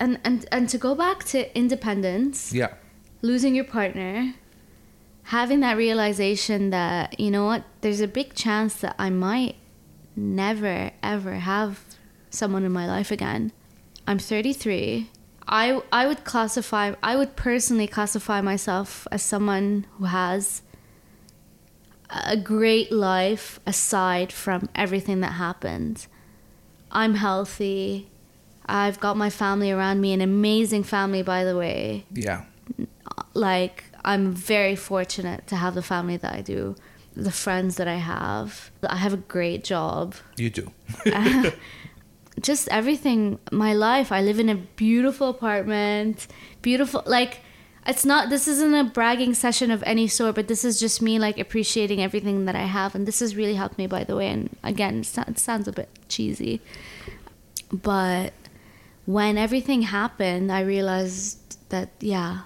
[0.00, 2.74] And and and to go back to independence, Yeah.
[3.22, 4.34] losing your partner,
[5.24, 9.56] having that realization that you know what, there's a big chance that I might
[10.16, 11.80] never ever have
[12.30, 13.52] someone in my life again.
[14.06, 15.08] I'm 33.
[15.48, 20.62] I I would classify I would personally classify myself as someone who has
[22.10, 26.06] a great life aside from everything that happened.
[26.90, 28.08] I'm healthy.
[28.66, 32.44] I've got my family around me, an amazing family by the way Yeah.
[33.34, 36.76] like I'm very fortunate to have the family that I do,
[37.14, 38.70] the friends that I have.
[38.82, 40.14] I have a great job.
[40.36, 40.72] You do.
[42.40, 44.10] Just everything, my life.
[44.10, 46.26] I live in a beautiful apartment,
[46.62, 47.40] beautiful like
[47.86, 51.18] it's not this isn't a bragging session of any sort, but this is just me
[51.18, 54.28] like appreciating everything that I have and this has really helped me by the way
[54.28, 56.60] and again, it sounds a bit cheesy.
[57.72, 58.32] But
[59.04, 62.42] when everything happened, I realized that yeah,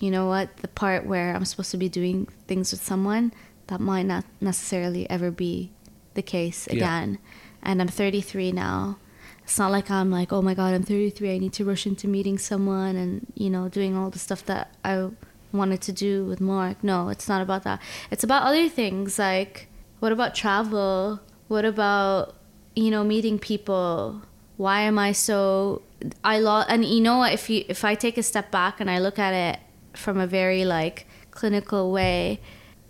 [0.00, 3.32] you know what, the part where I'm supposed to be doing things with someone,
[3.68, 5.70] that might not necessarily ever be
[6.14, 6.74] the case Yeah.
[6.76, 7.18] again.
[7.62, 8.98] And I'm 33 now.
[9.44, 11.34] It's not like I'm like, oh my god, I'm 33.
[11.34, 14.74] I need to rush into meeting someone and you know doing all the stuff that
[14.84, 15.10] I
[15.52, 16.82] wanted to do with Mark.
[16.82, 17.80] No, it's not about that.
[18.10, 19.68] It's about other things like
[20.00, 21.20] what about travel?
[21.48, 22.36] What about
[22.74, 24.22] you know meeting people?
[24.56, 25.82] Why am I so
[26.24, 28.88] I lo- and you know what if you if I take a step back and
[28.90, 29.60] I look at it
[29.94, 32.40] from a very like clinical way,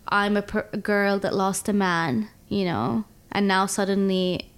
[0.08, 4.50] I'm a, per- a girl that lost a man, you know, and now suddenly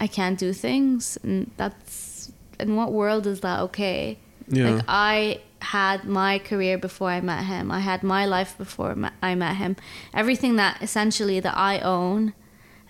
[0.00, 4.18] I can't do things, and that's in what world is that okay?
[4.48, 4.70] Yeah.
[4.70, 7.70] Like I had my career before I met him.
[7.70, 9.76] I had my life before I met him.
[10.12, 12.34] Everything that essentially that I own,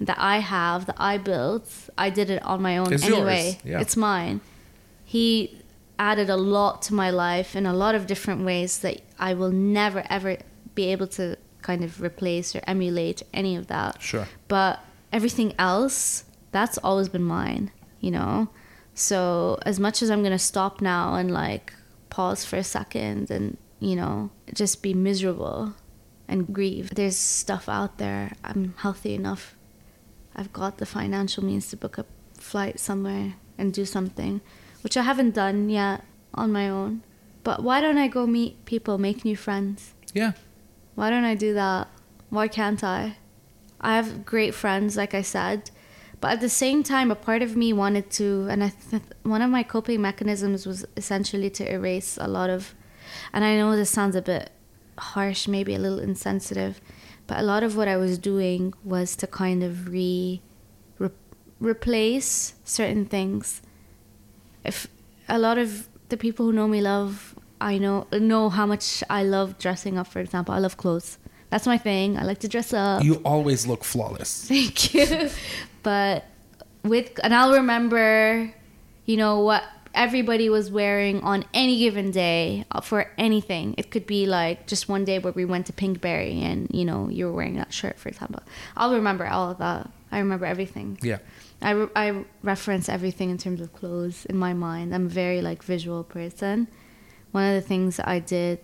[0.00, 3.58] that I have, that I built, I did it on my own It's anyway.
[3.64, 3.80] yeah.
[3.80, 4.40] It's mine.
[5.04, 5.61] He
[5.98, 9.50] added a lot to my life in a lot of different ways that I will
[9.50, 10.38] never ever
[10.74, 14.00] be able to kind of replace or emulate any of that.
[14.00, 14.26] Sure.
[14.48, 14.80] But
[15.12, 17.70] everything else, that's always been mine,
[18.00, 18.48] you know?
[18.94, 21.72] So as much as I'm going to stop now and like
[22.10, 25.74] pause for a second and, you know, just be miserable
[26.28, 28.32] and grieve, there's stuff out there.
[28.44, 29.56] I'm healthy enough.
[30.34, 34.40] I've got the financial means to book a flight somewhere and do something,
[34.82, 36.04] which I haven't done yet
[36.34, 37.02] on my own.
[37.44, 39.94] But why don't I go meet people, make new friends?
[40.14, 40.32] Yeah.
[40.94, 41.88] Why don't I do that?
[42.30, 43.16] Why can't I?
[43.80, 45.70] I have great friends, like I said,
[46.20, 49.42] but at the same time, a part of me wanted to, and I th- one
[49.42, 52.76] of my coping mechanisms was essentially to erase a lot of,
[53.32, 54.50] and I know this sounds a bit
[54.96, 56.80] harsh, maybe a little insensitive,
[57.26, 60.40] but a lot of what I was doing was to kind of re,
[61.00, 61.10] re-
[61.58, 63.62] replace certain things.
[64.64, 64.86] If
[65.28, 69.22] a lot of the people who know me love I know know how much I
[69.22, 70.08] love dressing up.
[70.08, 71.18] For example, I love clothes.
[71.50, 72.18] That's my thing.
[72.18, 73.04] I like to dress up.
[73.04, 74.44] You always look flawless.
[74.48, 75.30] Thank you.
[75.82, 76.24] but
[76.82, 78.52] with and I'll remember
[79.06, 79.62] you know what
[79.94, 83.74] everybody was wearing on any given day uh, for anything.
[83.78, 87.08] It could be like just one day where we went to Pinkberry and you know
[87.08, 88.42] you were wearing that shirt, for example.
[88.76, 89.88] I'll remember all of that.
[90.12, 90.98] I remember everything.
[91.02, 91.18] Yeah.
[91.62, 94.94] I, re- I reference everything in terms of clothes in my mind.
[94.94, 96.68] I'm a very like visual person.
[97.32, 98.60] One of the things I did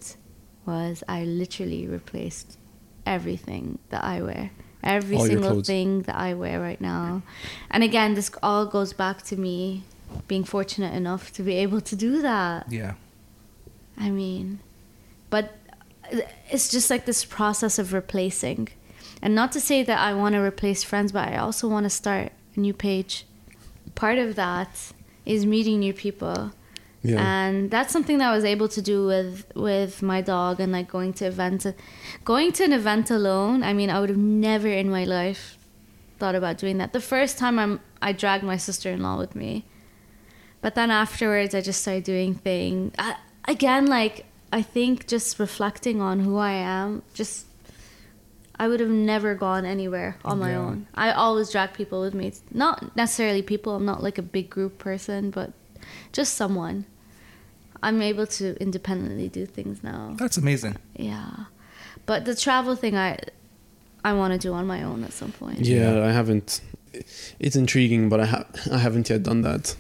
[0.66, 2.59] was I literally replaced
[3.07, 4.51] everything that I wear.
[4.82, 7.22] Every All single thing that I wear right now.
[7.70, 9.82] And again, this all goes back to me
[10.28, 12.70] being fortunate enough to be able to do that.
[12.70, 12.94] Yeah.
[13.96, 14.61] I mean,
[15.30, 15.57] but
[16.51, 18.68] it's just like this process of replacing.
[19.22, 21.90] And not to say that I want to replace friends, but I also want to
[21.90, 23.26] start a new page.
[23.94, 24.92] Part of that
[25.26, 26.52] is meeting new people.
[27.02, 27.20] Yeah.
[27.20, 30.88] And that's something that I was able to do with with my dog and like
[30.88, 31.66] going to events.
[32.24, 35.58] Going to an event alone, I mean, I would have never in my life
[36.18, 36.92] thought about doing that.
[36.92, 39.64] The first time I'm I dragged my sister-in-law with me.
[40.60, 42.94] But then afterwards I just started doing things.
[42.98, 43.14] I, uh,
[43.46, 47.46] again like I think just reflecting on who I am, just
[48.59, 50.59] I would have never gone anywhere on my Yeah.
[50.59, 50.86] own.
[50.94, 52.32] I always drag people with me.
[52.52, 53.74] Not necessarily people.
[53.76, 55.52] I'm not like a big group person, but
[56.12, 56.84] just someone.
[57.82, 60.14] I'm able to independently do things now.
[60.18, 60.76] That's amazing.
[60.96, 61.30] Yeah,
[62.06, 63.18] but the travel thing, I
[64.04, 65.61] I want to do on my own at some point.
[65.61, 66.61] yeah, I haven't.
[67.38, 69.76] It's intriguing, but I ha- I haven't yet done that.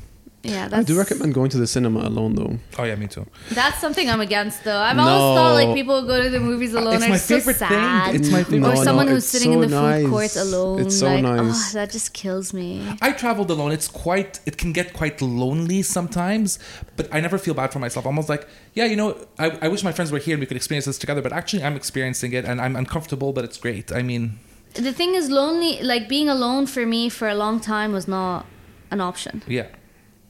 [0.48, 0.68] Yeah.
[0.72, 2.58] I do recommend going to the cinema alone though.
[2.78, 3.26] Oh yeah, me too.
[3.50, 4.78] That's something I'm against, though.
[4.78, 6.94] I've always thought like people go to the movies uh, alone.
[6.96, 7.68] It's are my so favorite thing.
[7.68, 8.14] sad.
[8.16, 8.68] It's my favorite.
[8.70, 10.08] or No, someone no, who's it's sitting in the so food nice.
[10.10, 10.80] court alone.
[10.82, 11.70] It's so like, nice.
[11.74, 12.68] Oh, that just kills me.
[13.00, 13.72] I traveled alone.
[13.72, 14.40] It's quite.
[14.46, 16.58] It can get quite lonely sometimes,
[16.96, 18.04] but I never feel bad for myself.
[18.06, 20.46] I'm almost like, yeah, you know, I, I wish my friends were here and we
[20.46, 21.22] could experience this together.
[21.22, 23.92] But actually, I'm experiencing it and I'm uncomfortable, but it's great.
[23.92, 24.38] I mean,
[24.74, 28.46] The thing is, lonely, like being alone for me for a long time was not
[28.90, 29.42] an option.
[29.46, 29.66] yeah.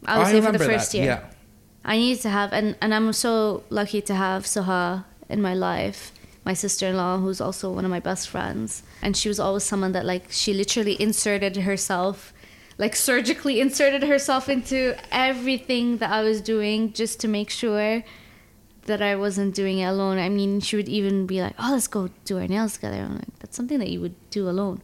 [0.05, 1.07] I would say for the first that, year.
[1.07, 1.30] Yeah.
[1.84, 6.12] I needed to have, and, and I'm so lucky to have Soha in my life,
[6.44, 8.82] my sister in law, who's also one of my best friends.
[9.01, 12.32] And she was always someone that, like, she literally inserted herself,
[12.76, 18.03] like, surgically inserted herself into everything that I was doing just to make sure
[18.86, 20.18] that I wasn't doing it alone.
[20.18, 22.96] I mean, she would even be like, oh, let's go do our nails together.
[22.96, 24.82] I'm like, that's something that you would do alone.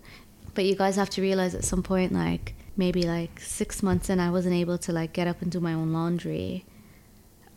[0.55, 4.21] But you guys have to realize at some point, like, maybe like six months in,
[4.21, 6.65] I wasn't able to, like, get up and do my own laundry.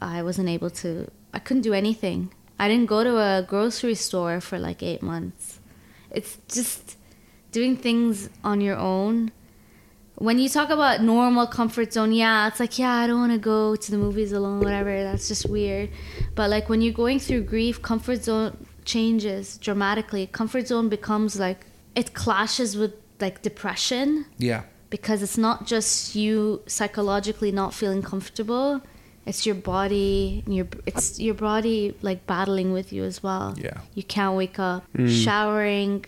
[0.01, 1.09] I wasn't able to.
[1.33, 2.31] I couldn't do anything.
[2.59, 5.59] I didn't go to a grocery store for like eight months.
[6.09, 6.97] It's just
[7.51, 9.31] doing things on your own.
[10.15, 13.37] When you talk about normal comfort zone, yeah, it's like, yeah, I don't want to
[13.37, 15.03] go to the movies alone, whatever.
[15.03, 15.91] That's just weird.
[16.33, 20.25] But like when you're going through grief, comfort zone changes dramatically.
[20.25, 24.63] Comfort zone becomes like, it clashes with like depression Yeah.
[24.89, 28.81] Because it's not just you psychologically not feeling comfortable
[29.25, 33.79] it's your body and your it's your body like battling with you as well Yeah.
[33.93, 35.09] you can't wake up Mm.
[35.25, 36.05] showering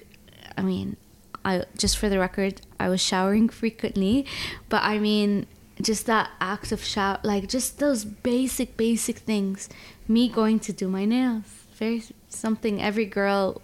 [0.58, 0.96] i mean
[1.44, 4.26] i just for the record i was showering frequently
[4.70, 5.46] but i mean
[5.82, 9.70] just that act of shower like just those basic basic things
[10.08, 11.44] me going to do my nails
[11.76, 13.62] very something every girl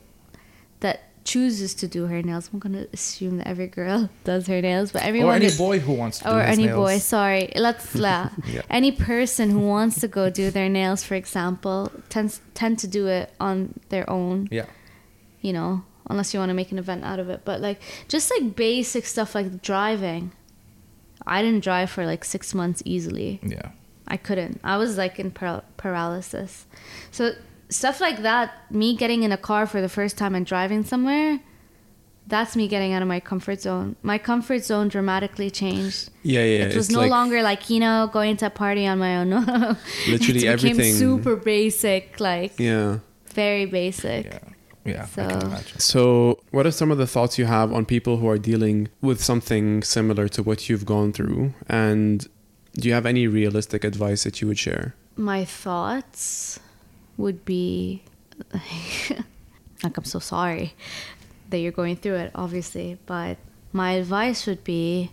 [0.79, 4.91] that chooses to do her nails i'm gonna assume that every girl does her nails
[4.91, 6.77] but everyone or any that- boy who wants to do or any nails.
[6.77, 8.61] boy sorry let's la Yeah.
[8.69, 13.07] any person who wants to go do their nails for example tends tend to do
[13.07, 14.67] it on their own Yeah.
[15.41, 18.31] you know unless you want to make an event out of it but like just
[18.31, 20.31] like basic stuff like driving
[21.25, 23.69] i didn't drive for like six months easily Yeah.
[24.07, 24.59] I couldn't.
[24.63, 26.67] I was like in par- paralysis.
[27.09, 27.33] So
[27.69, 31.39] stuff like that, me getting in a car for the first time and driving somewhere,
[32.27, 33.95] that's me getting out of my comfort zone.
[34.01, 36.09] My comfort zone dramatically changed.
[36.23, 36.65] Yeah, yeah.
[36.65, 39.29] it was no like longer like you know going to a party on my own.
[39.35, 39.75] No,
[40.07, 40.93] Literally it became everything.
[40.95, 42.99] super basic, like Yeah.
[43.33, 44.25] very basic.
[44.25, 44.39] Yeah.
[44.85, 45.03] Yeah.
[45.03, 45.79] I So- can imagine.
[45.79, 49.23] So, what are some of the thoughts you have on people who are dealing with
[49.23, 51.53] something similar to what you've gone through?
[51.67, 52.27] And
[52.75, 54.93] do you have any realistic advice that you would share?
[55.15, 56.59] My thoughts
[57.17, 58.03] would be
[58.53, 60.73] like I'm so sorry
[61.49, 63.37] that you're going through it, obviously, but
[63.71, 65.11] my advice would be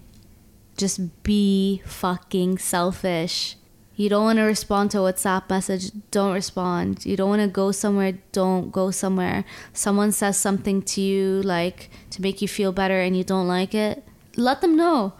[0.77, 3.57] just be fucking selfish.
[3.95, 7.05] You don't want to respond to a WhatsApp message, don't respond.
[7.05, 9.45] You don't want to go somewhere, don't go somewhere.
[9.75, 13.75] Someone says something to you like to make you feel better and you don't like
[13.75, 14.03] it,
[14.37, 15.13] let them know.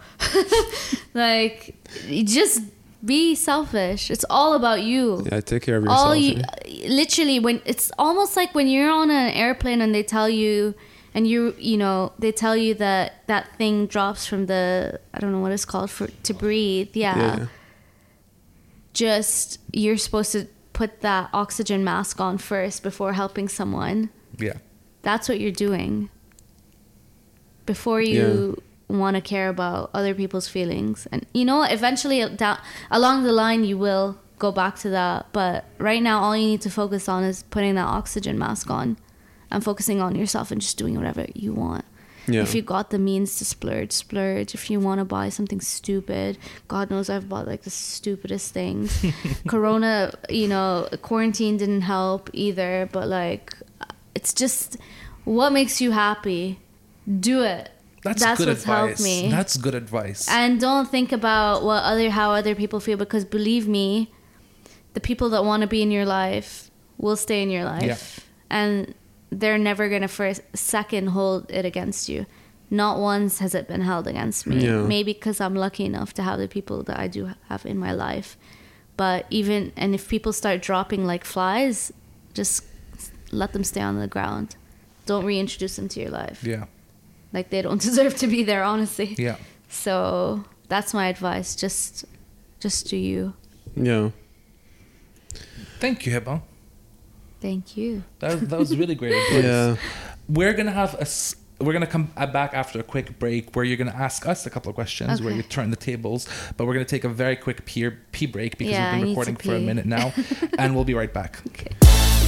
[1.13, 1.75] like
[2.09, 2.63] just
[3.05, 4.09] be selfish.
[4.09, 5.99] It's all about you Yeah, take care of yourself.
[5.99, 6.87] all you yeah.
[6.89, 10.73] literally when it's almost like when you're on an airplane and they tell you
[11.13, 15.31] and you you know they tell you that that thing drops from the i don't
[15.31, 17.45] know what it's called for to breathe yeah, Yeah.
[18.93, 24.09] just you're supposed to put that oxygen mask on first before helping someone.
[24.39, 24.53] Yeah.
[25.03, 26.09] That's what you're doing.
[27.65, 28.61] Before you
[28.99, 31.07] want to care about other people's feelings.
[31.11, 32.59] And you know, eventually down
[32.91, 36.61] along the line you will go back to that, but right now all you need
[36.61, 38.97] to focus on is putting that oxygen mask on
[39.51, 41.85] and focusing on yourself and just doing whatever you want.
[42.27, 42.41] Yeah.
[42.41, 44.53] If you got the means to splurge, splurge.
[44.53, 46.37] If you want to buy something stupid,
[46.67, 49.05] God knows I've bought like the stupidest things.
[49.47, 53.53] Corona, you know, quarantine didn't help either, but like
[54.15, 54.77] it's just
[55.25, 56.59] what makes you happy.
[57.19, 57.69] Do it.
[58.03, 59.03] That's, That's good what's helped advice.
[59.03, 59.29] me.
[59.29, 60.27] That's good advice.
[60.29, 64.11] And don't think about what other how other people feel because believe me,
[64.93, 68.19] the people that want to be in your life will stay in your life.
[68.49, 68.93] And
[69.31, 72.25] they're never going to for a second hold it against you.
[72.69, 74.57] Not once has it been held against me.
[74.65, 74.81] Yeah.
[74.81, 77.93] Maybe because I'm lucky enough to have the people that I do have in my
[77.93, 78.37] life.
[78.97, 81.91] But even and if people start dropping like flies,
[82.33, 82.65] just
[83.31, 84.55] let them stay on the ground.
[85.05, 86.43] Don't reintroduce them to your life.
[86.43, 86.65] yeah.
[87.33, 89.15] Like they don't deserve to be there, honestly.
[89.17, 89.37] Yeah.
[89.69, 91.55] So that's my advice.
[91.55, 92.05] Just,
[92.59, 93.33] just do you.
[93.75, 94.11] Yeah.
[95.79, 96.41] Thank you, Hiba.
[97.41, 98.03] Thank you.
[98.19, 99.43] That, that was really great advice.
[99.43, 99.75] Yeah.
[100.29, 101.05] We're gonna have a
[101.61, 104.49] We're gonna come uh, back after a quick break where you're gonna ask us a
[104.49, 107.65] couple of questions where you turn the tables, but we're gonna take a very quick
[107.65, 110.13] pee, pee break because Yeah, we've been recording for a minute now,
[110.57, 111.39] and we'll be right back.
[111.47, 112.22] Okay.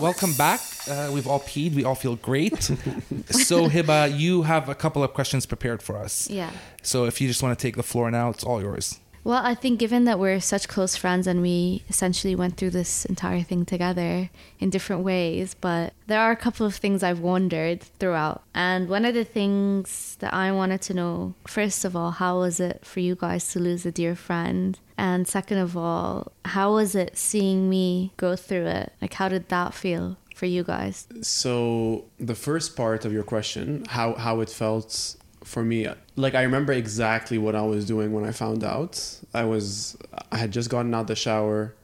[0.00, 0.60] Welcome back.
[0.88, 1.74] Uh, we've all peed.
[1.74, 2.62] We all feel great.
[2.62, 6.30] so Hiba, you have a couple of questions prepared for us.
[6.30, 6.50] Yeah.
[6.82, 8.98] So if you just want to take the floor now, it's all yours.
[9.22, 13.04] Well, I think given that we're such close friends and we essentially went through this
[13.04, 17.82] entire thing together in different ways, but there are a couple of things I've wondered
[17.82, 18.42] throughout.
[18.54, 22.60] And one of the things that I wanted to know, first of all, how was
[22.60, 24.78] it for you guys to lose a dear friend?
[25.00, 28.92] And second of all, how was it seeing me go through it?
[29.00, 31.08] Like, how did that feel for you guys?
[31.22, 35.78] So the first part of your question, how how it felt for me,
[36.16, 38.92] like I remember exactly what I was doing when I found out.
[39.32, 39.96] I was
[40.30, 41.74] I had just gotten out the shower,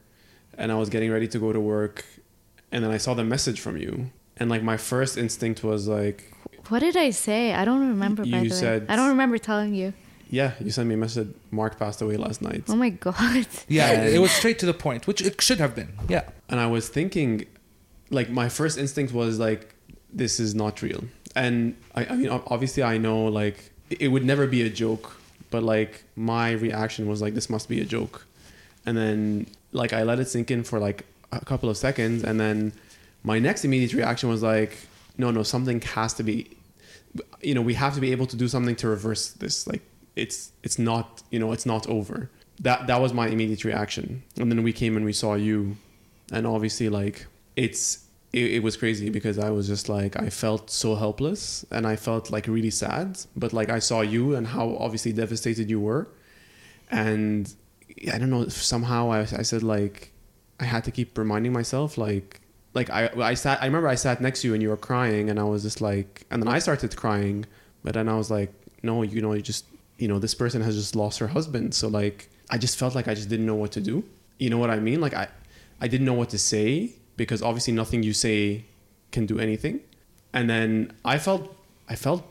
[0.58, 2.04] and I was getting ready to go to work,
[2.70, 6.18] and then I saw the message from you, and like my first instinct was like,
[6.68, 7.54] What did I say?
[7.54, 8.22] I don't remember.
[8.24, 9.94] by You the said- way, I don't remember telling you.
[10.30, 11.28] Yeah, you sent me a message.
[11.50, 13.46] Mark passed away last night, Oh my god.
[13.68, 15.92] Yeah, And- it was straight to the point, which it should have been.
[16.08, 16.24] Yeah.
[16.48, 17.46] and I was thinking,
[18.10, 19.74] like my first instinct was like,
[20.12, 21.04] this is not real.
[21.34, 25.20] And I, I mean, obviously, I know like it it would never be a joke,
[25.50, 28.26] but like my reaction was like, this must be a joke.
[28.86, 32.38] And then like I let it sink in for like a couple of seconds, and
[32.40, 32.72] then
[33.22, 34.78] my next immediate reaction was like,
[35.18, 36.48] no, no, something has to be,
[37.42, 39.66] you know, we have to be able to do something to reverse this.
[39.66, 39.82] Like
[40.16, 42.30] it's it's not, you know, it's not over.
[42.60, 44.22] That that was my immediate reaction.
[44.38, 45.76] And then we came and we saw you,
[46.32, 50.70] and obviously like it's it, it was crazy because I was just like I felt
[50.70, 53.18] so helpless and I felt like really sad.
[53.36, 56.08] But like I saw you and how obviously devastated you were,
[56.90, 57.54] and
[58.12, 60.12] I don't know somehow I I said like
[60.58, 62.40] I had to keep reminding myself like
[62.72, 65.28] like I I sat I remember I sat next to you and you were crying
[65.30, 67.46] and I was just like and then I started crying
[67.82, 68.52] but then I was like
[68.82, 69.64] no you know you just
[69.98, 71.74] you know this person has just lost her husband.
[71.74, 74.04] So like I just felt like I just didn't know what to do.
[74.38, 75.00] You know what I mean?
[75.00, 75.28] Like I
[75.80, 78.64] I didn't know what to say because obviously nothing you say
[79.12, 79.80] can do anything.
[80.32, 81.54] And then I felt
[81.88, 82.24] I felt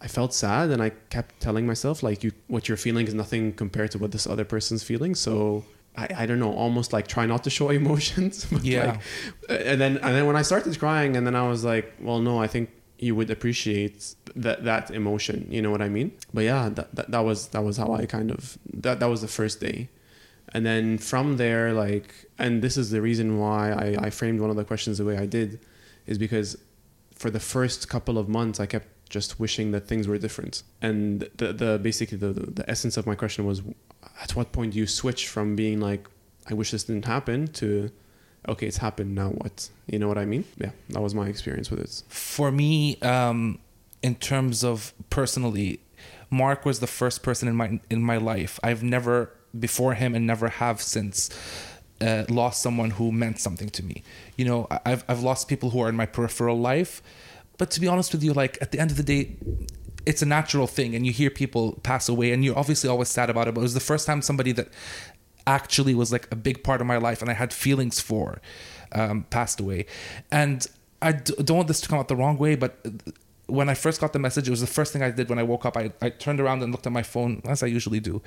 [0.00, 3.52] I felt sad and I kept telling myself like you what you're feeling is nothing
[3.52, 5.14] compared to what this other person's feeling.
[5.14, 5.64] So
[5.96, 8.86] I, I don't know almost like try not to show emotions but Yeah.
[8.86, 9.00] like,
[9.66, 12.40] and then and then when I started crying and then I was like well no
[12.40, 12.70] I think
[13.00, 16.12] you would appreciate that that emotion you know what I mean?
[16.32, 19.22] But yeah that, that, that was that was how I kind of that that was
[19.22, 19.88] the first day.
[20.52, 24.50] And then from there like and this is the reason why I, I framed one
[24.50, 25.60] of the questions the way I did
[26.06, 26.56] is because
[27.14, 30.62] for the first couple of months I kept just wishing that things were different.
[30.80, 33.62] And the, the basically the, the essence of my question was
[34.22, 36.08] at what point do you switch from being like
[36.48, 37.90] I wish this didn't happen to
[38.48, 41.70] okay it's happened now what you know what I mean yeah that was my experience
[41.70, 43.58] with it For me, um,
[44.02, 45.80] in terms of personally,
[46.30, 48.58] Mark was the first person in my in my life.
[48.62, 51.28] I've never before him and never have since
[52.00, 54.02] uh, lost someone who meant something to me.
[54.36, 57.02] You know, I've I've lost people who are in my peripheral life,
[57.58, 59.36] but to be honest with you, like at the end of the day,
[60.06, 63.28] it's a natural thing, and you hear people pass away, and you're obviously always sad
[63.28, 63.54] about it.
[63.54, 64.68] But it was the first time somebody that
[65.54, 68.40] actually was like a big part of my life, and I had feelings for,
[68.92, 69.86] um, passed away,
[70.30, 70.66] and
[71.02, 72.72] I d- don't want this to come out the wrong way, but
[73.46, 75.42] when I first got the message, it was the first thing I did when I
[75.42, 75.76] woke up.
[75.76, 78.22] I, I turned around and looked at my phone, as I usually do.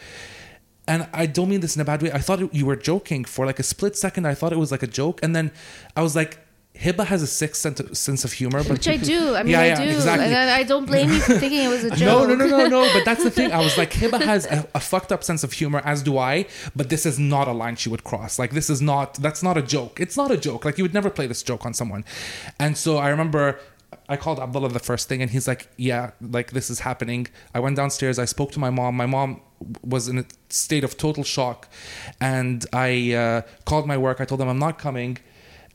[0.86, 2.12] And I don't mean this in a bad way.
[2.12, 4.28] I thought you were joking for like a split second.
[4.28, 5.22] I thought it was like a joke.
[5.24, 5.52] And then
[5.96, 6.40] I was like,
[6.76, 9.36] Hiba has a sick sense of humor, but which I do.
[9.36, 10.26] I mean, Yeah, I yeah, do, exactly.
[10.26, 12.00] and I I don't blame you for thinking it was a joke.
[12.00, 12.90] no, no, no, no, no.
[12.94, 13.52] But that's the thing.
[13.60, 16.46] I was like, Hiba has a, a fucked up sense of humor, as do I.
[16.76, 18.40] But this is not a line she would cross.
[18.40, 19.14] Like this is not.
[19.16, 20.00] That's not a joke.
[20.00, 20.66] It's not a joke.
[20.66, 22.04] Like you would never play this joke on someone.
[22.60, 23.60] And so I remember.
[24.10, 27.60] I called Abdullah the first thing, and he's like, "Yeah, like this is happening." I
[27.60, 28.18] went downstairs.
[28.18, 28.96] I spoke to my mom.
[28.98, 29.40] My mom
[29.86, 31.70] was in a state of total shock,
[32.20, 34.20] and I uh, called my work.
[34.20, 35.20] I told them I'm not coming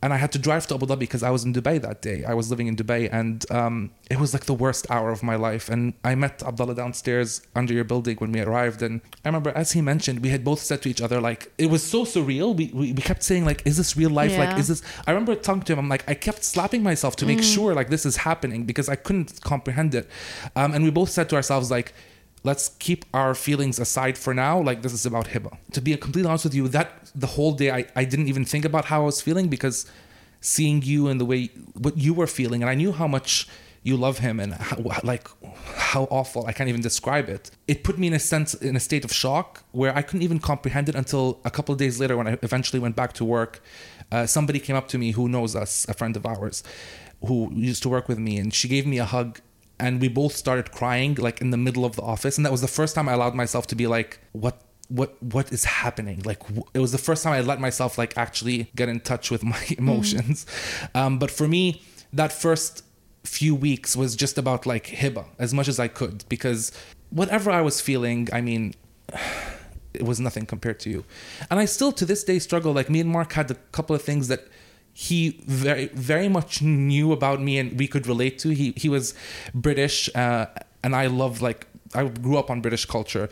[0.02, 2.24] and I had to drive to Abu Dhabi because I was in Dubai that day.
[2.24, 5.36] I was living in Dubai, and um, it was like the worst hour of my
[5.36, 5.68] life.
[5.68, 9.72] And I met Abdullah downstairs under your building when we arrived, and I remember, as
[9.72, 12.56] he mentioned, we had both said to each other, like, it was so surreal.
[12.56, 14.36] We we, we kept saying, like, is this real life?
[14.38, 14.82] Like, is this?
[15.06, 15.80] I remember talking to him.
[15.80, 18.96] I'm like, I kept slapping myself to make sure like this is happening because I
[18.96, 20.08] couldn't comprehend it.
[20.54, 21.92] Um, and we both said to ourselves, like
[22.44, 24.60] let's keep our feelings aside for now.
[24.60, 25.56] Like this is about Hiba.
[25.72, 28.64] To be completely honest with you, that the whole day I, I didn't even think
[28.64, 29.86] about how I was feeling because
[30.40, 33.48] seeing you and the way what you were feeling, and I knew how much
[33.82, 35.28] you love him and how, like
[35.76, 37.50] how awful I can't even describe it.
[37.66, 40.38] It put me in a sense in a state of shock where I couldn't even
[40.38, 43.62] comprehend it until a couple of days later when I eventually went back to work.
[44.10, 46.62] Uh, somebody came up to me who knows us, a friend of ours,
[47.26, 49.40] who used to work with me, and she gave me a hug
[49.80, 52.60] and we both started crying like in the middle of the office and that was
[52.60, 56.22] the first time i allowed myself to be like what what what is happening?
[56.24, 59.30] Like w- it was the first time i let myself like actually get in touch
[59.30, 60.46] with my emotions.
[60.94, 62.84] Um, but for me that first
[63.24, 66.72] few weeks was just about like hiba as much as i could because
[67.10, 68.72] whatever i was feeling i mean
[69.92, 71.04] it was nothing compared to you.
[71.50, 72.72] And i still to this day struggle.
[72.72, 74.48] Like me and mark had a couple of things that
[75.00, 78.48] he very very much knew about me and we could relate to.
[78.48, 79.14] He he was
[79.54, 80.46] british uh,
[80.82, 83.28] and i love like I grew up on British culture,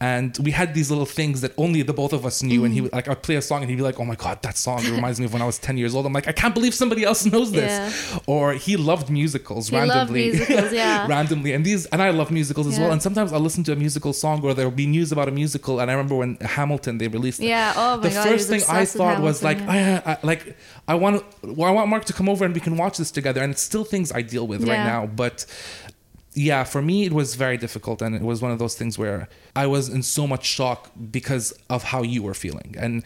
[0.00, 2.64] and we had these little things that only the both of us knew.
[2.64, 4.42] And he would like I'd play a song, and he'd be like, "Oh my god,
[4.42, 6.32] that song it reminds me of when I was ten years old." I'm like, I
[6.32, 7.70] can't believe somebody else knows this.
[8.12, 8.18] Yeah.
[8.26, 11.06] Or he loved musicals He loved randomly, musicals, yeah.
[11.08, 12.92] randomly, and these and I love musicals as well.
[12.92, 15.80] And sometimes I'll listen to a musical song, or there'll be news about a musical.
[15.80, 17.72] And I remember when Hamilton they released it Yeah.
[17.76, 18.24] Oh my the god.
[18.26, 20.56] he first thing I thought was like, Hamilton, I, I like
[20.86, 23.42] I want well, I want Mark to come over and we can watch this together.
[23.42, 25.44] And it's still things I deal with right now, but
[26.48, 29.18] yeah, for me it was very difficult, and it was one of those things where
[29.62, 30.80] I was in so much shock
[31.18, 33.02] because of how you were feeling, and.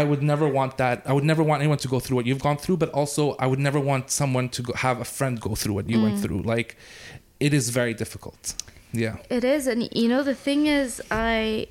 [0.00, 0.96] I would never want that.
[1.10, 3.46] I would never want anyone to go through what you've gone through, but also I
[3.50, 6.02] would never want someone to go, have a friend go through what you Mm.
[6.06, 6.42] went through.
[6.54, 6.70] Like,
[7.46, 8.42] it is very difficult.
[8.92, 9.14] Yeah.
[9.30, 11.68] It is, and you know the thing is, I,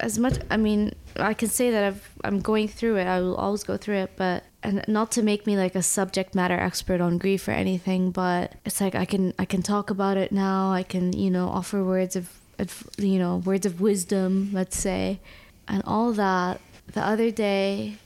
[0.00, 3.06] as much I mean, I can say that I've I'm going through it.
[3.06, 6.34] I will always go through it, but and not to make me like a subject
[6.34, 10.16] matter expert on grief or anything, but it's like I can I can talk about
[10.16, 10.72] it now.
[10.72, 15.20] I can you know offer words of, adv you know words of wisdom, let's say,
[15.68, 16.60] and all that.
[16.92, 17.98] The other day,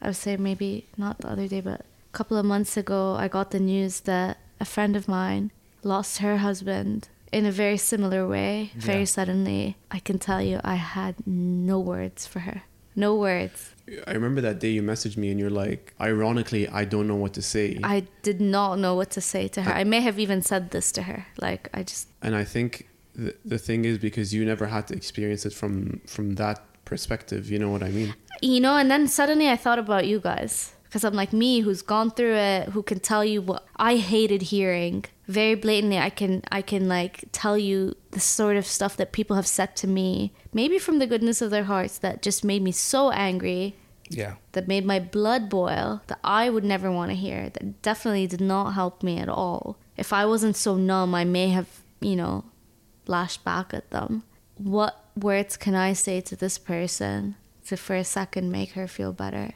[0.00, 3.28] I would say maybe not the other day, but a couple of months ago, I
[3.28, 8.26] got the news that a friend of mine lost her husband in a very similar
[8.26, 9.04] way, very Yeah.
[9.04, 9.76] suddenly.
[9.90, 12.62] I can tell you, I had no words for her.
[12.96, 13.74] No words.
[14.06, 17.32] I remember that day you messaged me and you're like, ironically, I don't know what
[17.34, 17.78] to say.
[17.82, 19.72] I did not know what to say to her.
[19.72, 21.26] I may have even said this to her.
[21.40, 24.94] Like, I just, and I think the, the thing is because you never had to
[24.94, 27.48] experience it from from that perspective.
[27.50, 28.14] You know what I mean?
[28.42, 30.72] you know, and then suddenly I thought about you guys.
[30.90, 34.42] Because I'm like me, who's gone through it, who can tell you what I hated
[34.42, 35.98] hearing very blatantly.
[35.98, 39.76] I can, I can like tell you the sort of stuff that people have said
[39.76, 43.76] to me, maybe from the goodness of their hearts, that just made me so angry,
[44.08, 44.34] Yeah.
[44.50, 47.50] that made my blood boil, that I would never want to hear.
[47.50, 49.76] That definitely did not help me at all.
[49.96, 51.68] If I wasn't so numb, I may have,
[52.00, 52.46] you know,
[53.06, 54.24] lashed back at them.
[54.58, 57.36] What words can I say to this person
[57.66, 59.52] to for a second make her feel better?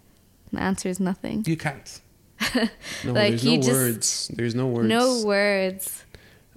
[0.55, 1.45] The answer is nothing.
[1.47, 2.01] You can't.
[3.05, 4.31] No, Like, there's you no just- words.
[4.35, 4.89] There's no words.
[4.89, 6.05] No words.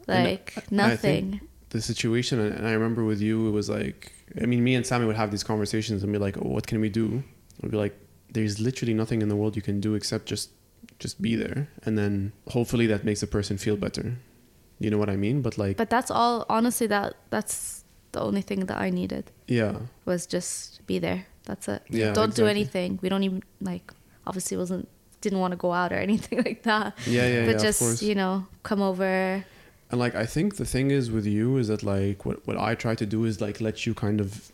[0.08, 1.42] And Like I think nothing.
[1.70, 5.06] the situation, and I remember with you, it was like, I mean, me and Sammy
[5.06, 7.24] would have these conversations and be like, oh, what can we do?
[7.64, 7.96] I'd be like,
[8.32, 10.50] there's literally nothing in the world you can do except just
[11.00, 14.18] just be there, and then hopefully that makes a person feel better.
[14.80, 15.42] You know what I mean?
[15.42, 17.84] But like, But that's all honestly that that's
[18.14, 19.76] the only thing that I needed yeah,
[20.06, 21.26] was just be there.
[21.48, 21.82] That's it.
[21.90, 23.00] Yeah, don't do anything.
[23.02, 23.92] We don't even like
[24.28, 24.88] obviously wasn't
[25.22, 26.96] didn't want to go out or anything like that.
[27.08, 27.58] yeah, yeah, but yeah.
[27.68, 29.44] just, you know, come over.
[29.90, 32.76] And like I think the thing is with you is that like what what I
[32.76, 34.52] try to do is like let you kind of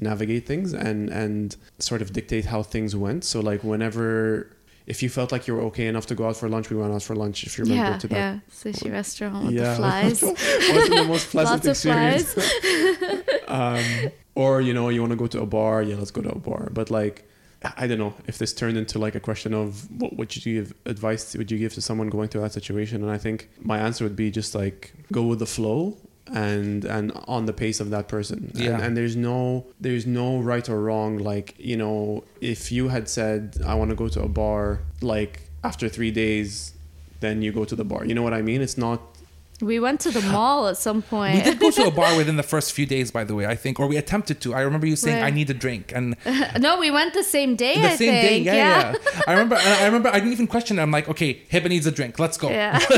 [0.00, 3.24] navigate things and and sort of dictate how things went.
[3.24, 4.48] So like whenever
[4.86, 6.92] if you felt like you were okay enough to go out for lunch, we went
[6.94, 7.44] out for lunch.
[7.44, 8.38] If you remember Yeah, to that yeah.
[8.50, 9.70] Sushi restaurant with Yeah.
[9.70, 10.22] the flies.
[10.22, 12.30] wasn't the most pleasant Lots of experience.
[13.48, 13.84] um,
[14.34, 16.38] or you know, you want to go to a bar, yeah, let's go to a
[16.38, 16.70] bar.
[16.72, 17.28] But like,
[17.76, 20.74] I don't know if this turned into like a question of what would you give
[20.86, 24.04] advice would you give to someone going through that situation, and I think my answer
[24.04, 25.96] would be just like go with the flow
[26.32, 28.52] and and on the pace of that person.
[28.54, 28.74] Yeah.
[28.74, 31.18] and, and there's no there's no right or wrong.
[31.18, 35.42] Like you know if you had said i want to go to a bar like
[35.64, 36.74] after three days
[37.20, 38.04] then you go to the bar.
[38.04, 38.62] You know what i mean?
[38.62, 39.09] It's not
[39.60, 41.34] we went to the mall at some point.
[41.36, 43.46] We did go to a bar within the first few days, by the way.
[43.46, 44.54] I think, or we attempted to.
[44.54, 45.26] I remember you saying, Where?
[45.26, 46.16] "I need a drink," and
[46.60, 47.74] no, we went the same day.
[47.74, 48.46] the I same day, think.
[48.46, 49.22] yeah, yeah.
[49.26, 49.56] I remember.
[49.56, 50.08] I remember.
[50.08, 50.82] I didn't even question it.
[50.82, 52.18] I'm like, "Okay, Hiba needs a drink.
[52.18, 52.78] Let's go." Yeah.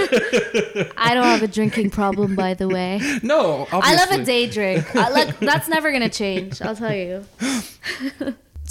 [0.97, 3.01] I don't have a drinking problem, by the way.
[3.23, 3.81] No, obviously.
[3.83, 4.95] I love a day drink.
[4.95, 6.61] I like that's never gonna change.
[6.63, 7.25] I'll tell you.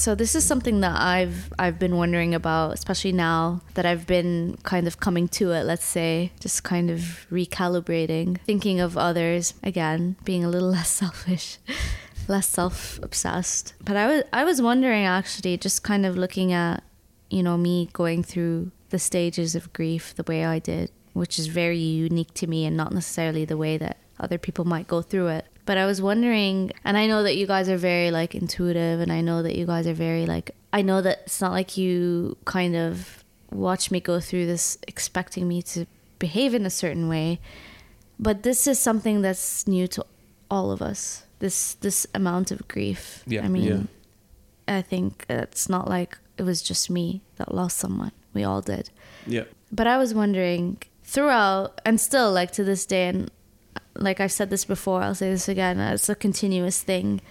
[0.01, 4.57] So this is something that I've I've been wondering about, especially now that I've been
[4.63, 5.63] kind of coming to it.
[5.63, 11.59] Let's say, just kind of recalibrating, thinking of others again, being a little less selfish,
[12.27, 13.75] less self obsessed.
[13.85, 16.83] But I was I was wondering actually, just kind of looking at
[17.29, 21.45] you know me going through the stages of grief the way I did, which is
[21.45, 25.27] very unique to me and not necessarily the way that other people might go through
[25.27, 25.45] it.
[25.65, 29.11] But I was wondering, and I know that you guys are very like intuitive, and
[29.11, 32.37] I know that you guys are very like, I know that it's not like you
[32.45, 35.85] kind of watch me go through this expecting me to
[36.19, 37.39] behave in a certain way,
[38.19, 40.05] but this is something that's new to
[40.49, 41.23] all of us.
[41.39, 43.23] This this amount of grief.
[43.27, 43.43] Yeah.
[43.45, 43.63] I mean,
[44.67, 44.77] Yeah.
[44.77, 48.11] I think it's not like it was just me that lost someone.
[48.33, 48.89] We all did.
[49.27, 53.29] yeah But I was wondering throughout, and still like to this day, and
[54.01, 55.79] like I've said this before, I'll say this again.
[55.79, 57.21] Uh, it's a continuous thing.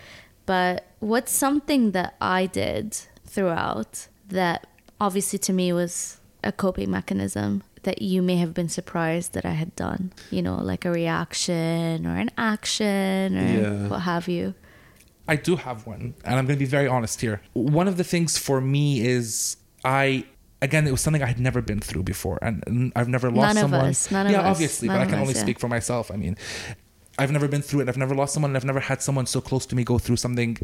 [0.47, 2.97] But what's something that I did
[3.27, 4.67] throughout that
[5.01, 9.53] obviously to me was a coping mechanism that you may have been surprised that I
[9.53, 10.13] had done?
[10.31, 13.89] You know, like a reaction or an action or Yeah.
[13.89, 14.55] what have you.
[15.29, 17.41] I do have one, and I'm going to be very honest here.
[17.53, 20.25] One of the things for me is I
[20.63, 23.55] again it was something I had never been through before, and and I've never lost
[23.55, 23.91] None of someone.
[23.91, 25.41] us, none of yeah, us, obviously, none but I can us, only yeah.
[25.41, 26.11] speak for myself.
[26.11, 26.37] I mean,
[27.19, 27.89] I've never been through it.
[27.89, 28.51] I've never lost someone.
[28.51, 30.59] and I've never had someone so close to me go through something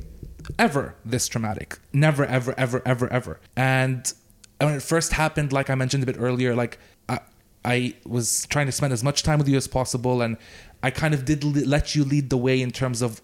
[0.58, 1.78] ever this traumatic.
[1.92, 3.40] Never, ever, ever, ever, ever.
[3.56, 4.12] And
[4.58, 6.78] when it first happened, like I mentioned a bit earlier, like
[7.08, 7.20] I,
[7.64, 10.36] I was trying to spend as much time with you as possible, and
[10.82, 13.20] I kind of did le- let you lead the way in terms of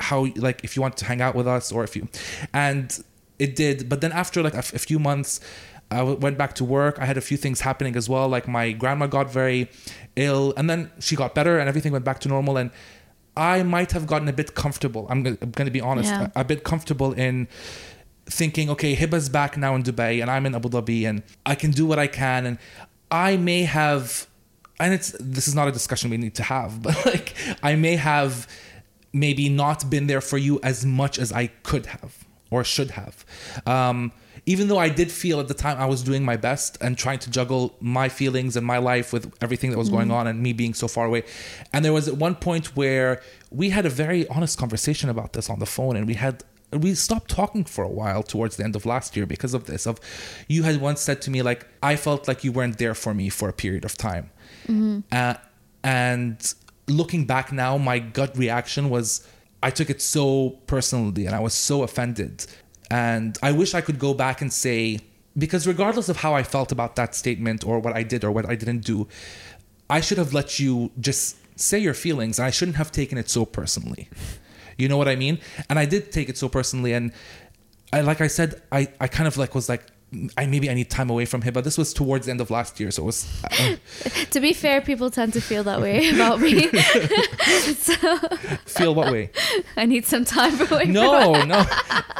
[0.00, 2.08] how, like, if you want to hang out with us or if you,
[2.54, 3.04] and
[3.38, 3.88] it did.
[3.88, 5.40] But then after like a, f- a few months,
[5.92, 6.98] I w- went back to work.
[6.98, 8.28] I had a few things happening as well.
[8.28, 9.68] Like my grandma got very
[10.16, 12.56] ill, and then she got better, and everything went back to normal.
[12.56, 12.70] And
[13.36, 15.06] I might have gotten a bit comfortable.
[15.10, 16.28] I'm going to be honest, Yeah.
[16.36, 17.48] a, a bit comfortable in
[18.26, 21.70] thinking, okay, Hiba's back now in Dubai, and I'm in Abu Dhabi, and I can
[21.70, 22.58] do what I can, and
[23.10, 24.26] I may have,
[24.80, 27.96] and it's this is not a discussion we need to have, but like I may
[27.96, 28.46] have
[29.12, 33.24] maybe not been there for you as much as I could have or should have.
[33.66, 34.12] Um,
[34.44, 37.20] even though I did feel at the time I was doing my best and trying
[37.20, 40.52] to juggle my feelings and my life with everything that was going on and me
[40.52, 41.22] being so far away.
[41.72, 45.48] And there was at one point where we had a very honest conversation about this
[45.48, 48.74] on the phone and we had we stopped talking for a while towards the end
[48.74, 50.00] of last year because of this of
[50.48, 53.28] you had once said to me like i felt like you weren't there for me
[53.28, 54.30] for a period of time.
[55.12, 55.34] Uh,
[55.84, 56.54] and
[56.88, 59.26] looking back now my gut reaction was
[59.62, 62.46] i took it so personally and i was so offended
[62.92, 64.98] and i wish i could go back and say
[65.44, 68.46] because regardless of how i felt about that statement or what i did or what
[68.48, 69.08] i didn't do
[69.88, 73.44] i should have let you just say your feelings i shouldn't have taken it so
[73.44, 74.08] personally
[74.82, 75.38] you know what I mean?
[75.68, 76.92] And I did take it so personally.
[76.92, 77.12] And
[77.92, 79.84] I, like I said, I, I kind of like was like,
[80.36, 81.54] I maybe I need time away from him.
[81.54, 83.42] But this was towards the end of last year, so it was.
[83.44, 83.76] Uh,
[84.30, 86.68] To be fair, people tend to feel that way about me.
[87.74, 87.94] so
[88.66, 89.30] feel what way?
[89.76, 90.84] I need some time away.
[90.84, 91.64] from No, no,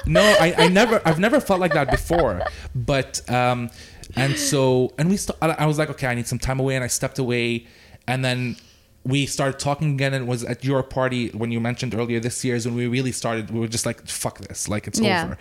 [0.06, 0.22] no.
[0.40, 2.42] I, I never, I've never felt like that before.
[2.74, 3.70] But um,
[4.16, 6.74] and so and we, st- I I was like, okay, I need some time away,
[6.76, 7.66] and I stepped away,
[8.06, 8.56] and then
[9.04, 10.14] we started talking again.
[10.14, 12.86] And it was at your party when you mentioned earlier this year is when we
[12.86, 13.50] really started.
[13.50, 15.24] We were just like, fuck this, like it's Yeah.
[15.24, 15.38] over.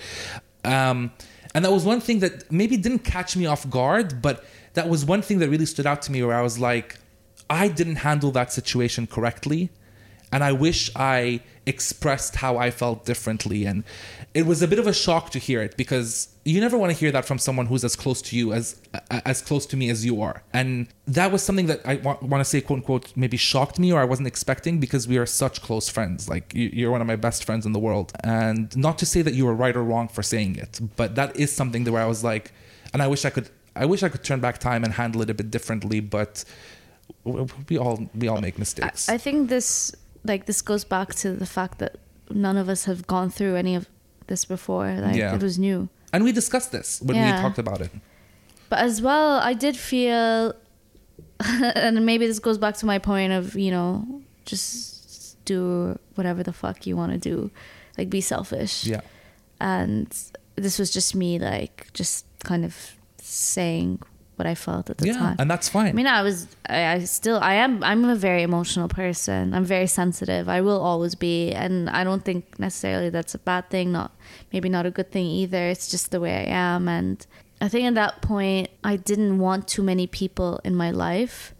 [0.75, 1.11] Um,
[1.53, 4.43] and that was one thing that maybe didn't catch me off guard, but
[4.73, 6.97] that was one thing that really stood out to me where I was like,
[7.49, 9.69] I didn't handle that situation correctly.
[10.31, 13.65] And I wish I expressed how I felt differently.
[13.65, 13.83] And
[14.33, 16.97] it was a bit of a shock to hear it because you never want to
[16.97, 18.79] hear that from someone who's as close to you as
[19.25, 20.41] as close to me as you are.
[20.53, 23.91] And that was something that I want, want to say, quote unquote, maybe shocked me
[23.91, 26.29] or I wasn't expecting because we are such close friends.
[26.29, 28.13] Like you- you're one of my best friends in the world.
[28.23, 31.35] And not to say that you were right or wrong for saying it, but that
[31.35, 32.53] is something that where I was like,
[32.93, 35.29] and I wish I could I wish I could turn back time and handle it
[35.29, 36.43] a bit differently, but
[37.69, 39.09] we all we all make I, mistakes.
[39.09, 41.97] I think this like this goes back to the fact that
[42.29, 43.87] none of us have gone through any of
[44.31, 44.87] this before.
[45.05, 45.35] Like Yeah.
[45.35, 45.79] it was new.
[46.13, 47.91] and we discussed this when we talked about it.
[48.71, 50.53] But as well, I did feel,
[51.85, 53.89] and maybe this goes back to my point of you know
[54.51, 57.35] just do whatever the fuck you want to do,
[57.97, 58.75] like be selfish.
[58.93, 59.01] Yeah.
[59.59, 60.07] And
[60.55, 62.73] this was just me like just kind of
[63.17, 63.99] saying
[64.41, 65.35] what I felt at the yeah, time.
[65.37, 65.89] and that's fine.
[65.89, 69.53] I mean, I was, I, I still, I am, I'm a very emotional person.
[69.53, 70.49] I'm very sensitive.
[70.49, 73.91] I will always be, and I don't think necessarily that's a bad thing.
[73.91, 74.09] Not
[74.51, 75.63] maybe not a good thing either.
[75.73, 77.17] It's just the way I am, and
[77.65, 81.53] I think at that point I didn't want too many people in my life,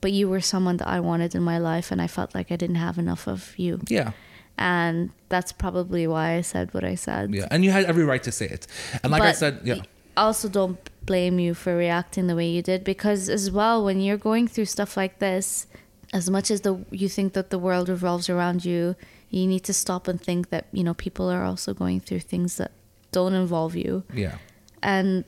[0.00, 2.56] but you were someone that I wanted in my life, and I felt like I
[2.56, 4.12] didn't have enough of you, yeah.
[4.56, 7.34] and that's probably why I said what I said.
[7.34, 8.66] Yeah, and you had every right to say it.
[9.02, 9.82] And like I said, yeah,
[10.16, 14.16] also don't blame you for reacting the way you did because as well when you're
[14.16, 15.66] going through stuff like this
[16.14, 18.96] as much as the you think that the world revolves around you
[19.34, 22.56] you need to stop and think that you know people are also going through things
[22.56, 22.70] that
[23.10, 24.04] don't involve you.
[24.12, 24.38] Yeah,
[24.82, 25.24] and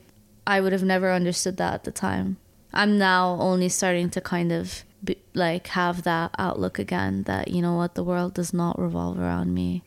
[0.47, 2.37] i would have never understood that at the time.
[2.73, 7.61] I'm now only starting to kind of be, like have that outlook again that you
[7.63, 9.83] know what the world does not revolve around me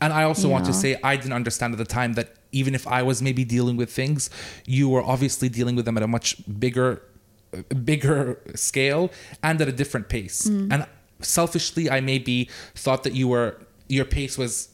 [0.00, 2.86] and I also want to say I didn't understand at the time that even if
[2.86, 4.30] I was maybe dealing with things,
[4.66, 7.02] you were obviously dealing with them at a much bigger,
[7.84, 9.10] bigger scale
[9.42, 10.48] and at a different pace.
[10.48, 10.72] Mm.
[10.72, 10.86] And
[11.20, 14.68] selfishly, I maybe thought that you were your pace was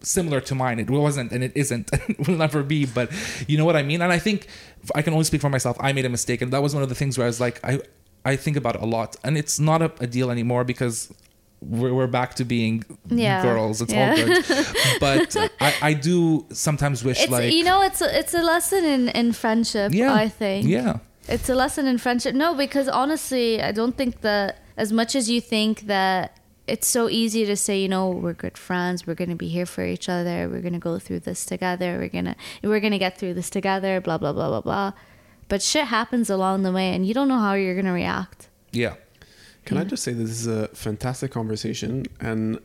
[0.00, 0.78] similar to mine.
[0.78, 2.86] It wasn't, and it isn't, and will never be.
[2.86, 3.10] But
[3.48, 4.02] you know what I mean.
[4.02, 4.46] And I think
[4.94, 5.76] I can only speak for myself.
[5.80, 7.60] I made a mistake, and that was one of the things where I was like,
[7.64, 7.80] I
[8.24, 11.12] I think about it a lot, and it's not a, a deal anymore because.
[11.60, 13.42] We're, we're back to being Yeah.
[13.42, 13.80] girls.
[13.80, 14.10] It's Yeah.
[14.10, 14.44] all good.
[15.00, 18.84] But I, I do sometimes wish it's like you know it's a, it's a lesson
[18.84, 20.98] in in friendship yeah, i think yeah,
[21.28, 22.34] It's a lesson in friendship.
[22.34, 26.36] No, because honestly, I don't think that as much as you think that
[26.66, 29.84] it's so easy to say, you know, we're good friends, we're gonna be here for
[29.94, 33.48] each other, we're gonna go through this together, we're gonna we're gonna get through this
[33.50, 34.92] together, blah blah blah blah blah.
[35.48, 38.48] But shit happens along the way, and you don't know how you're gonna react.
[38.72, 38.94] yeah.
[39.64, 42.60] Can I just say this is a fantastic conversation and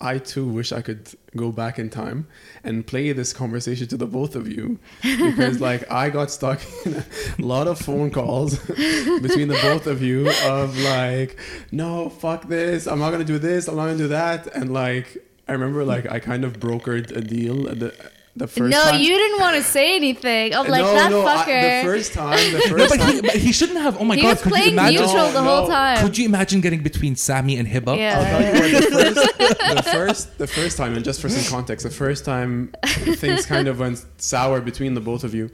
[0.00, 2.28] I too wish I could go back in time
[2.62, 6.94] and play this conversation to the both of you because like I got stuck in
[6.94, 7.04] a
[7.38, 11.38] lot of phone calls between the both of you of like
[11.72, 12.86] no fuck this.
[12.86, 13.66] I'm not gonna do this.
[13.66, 14.46] I'm not gonna do that.
[14.54, 15.18] And like
[15.48, 19.00] I remember like I kind of brokered a deal at the the first no, time.
[19.00, 20.54] you didn't want to say anything.
[20.54, 21.82] I'm like no, that no, I- fucker.
[21.82, 23.14] the first time, the No, first but time.
[23.14, 24.00] he, but he shouldn't have.
[24.00, 24.30] Oh my he god!
[24.30, 25.02] was Could you playing imagine?
[25.02, 25.98] neutral the No, whole time.
[26.04, 27.96] Could you imagine getting between Sammy and Hiba?
[27.98, 28.18] Yeah.
[28.18, 31.44] I'll tell you what, the first, the first, the first time, and just for some
[31.50, 32.72] context, the first time
[33.22, 35.50] things kind of went sour between the both of you.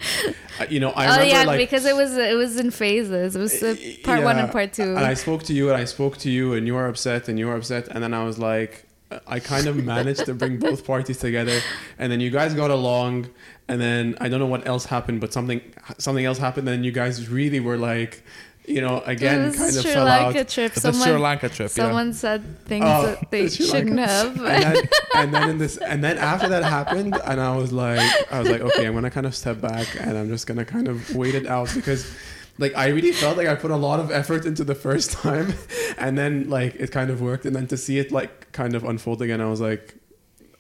[0.61, 3.35] Uh, you know, I oh remember yeah, like because it was it was in phases.
[3.35, 3.75] It was uh,
[4.05, 4.91] part one and part two.
[4.97, 7.39] And I spoke to you, and I spoke to you, and you were upset, and
[7.39, 8.84] you were upset, and then I was like,
[9.27, 11.61] I kind of managed to bring both parties together,
[11.99, 13.29] and then you guys got along,
[13.69, 15.61] and then I don't know what else happened, but something
[15.99, 18.25] something else happened, and you guys really were like,
[18.67, 20.49] you know, again, was kind of Sri fell Lanka out.
[20.49, 20.73] trip.
[20.73, 21.71] the Someone, Sri Lanka trip.
[21.71, 24.37] someone said things Oh, that they Sri shouldn't have.
[24.41, 24.85] and then,
[25.17, 28.01] and then in this and then after that happened and i was like
[28.33, 30.89] i was like okay i'm gonna kind of step back and i'm just gonna kind
[30.89, 32.11] of wait it out because
[32.59, 35.55] like i really felt like i put a lot of effort into the first time
[35.99, 38.85] and then like it kind of worked and then to see it like kind of
[38.85, 39.95] unfold again i was like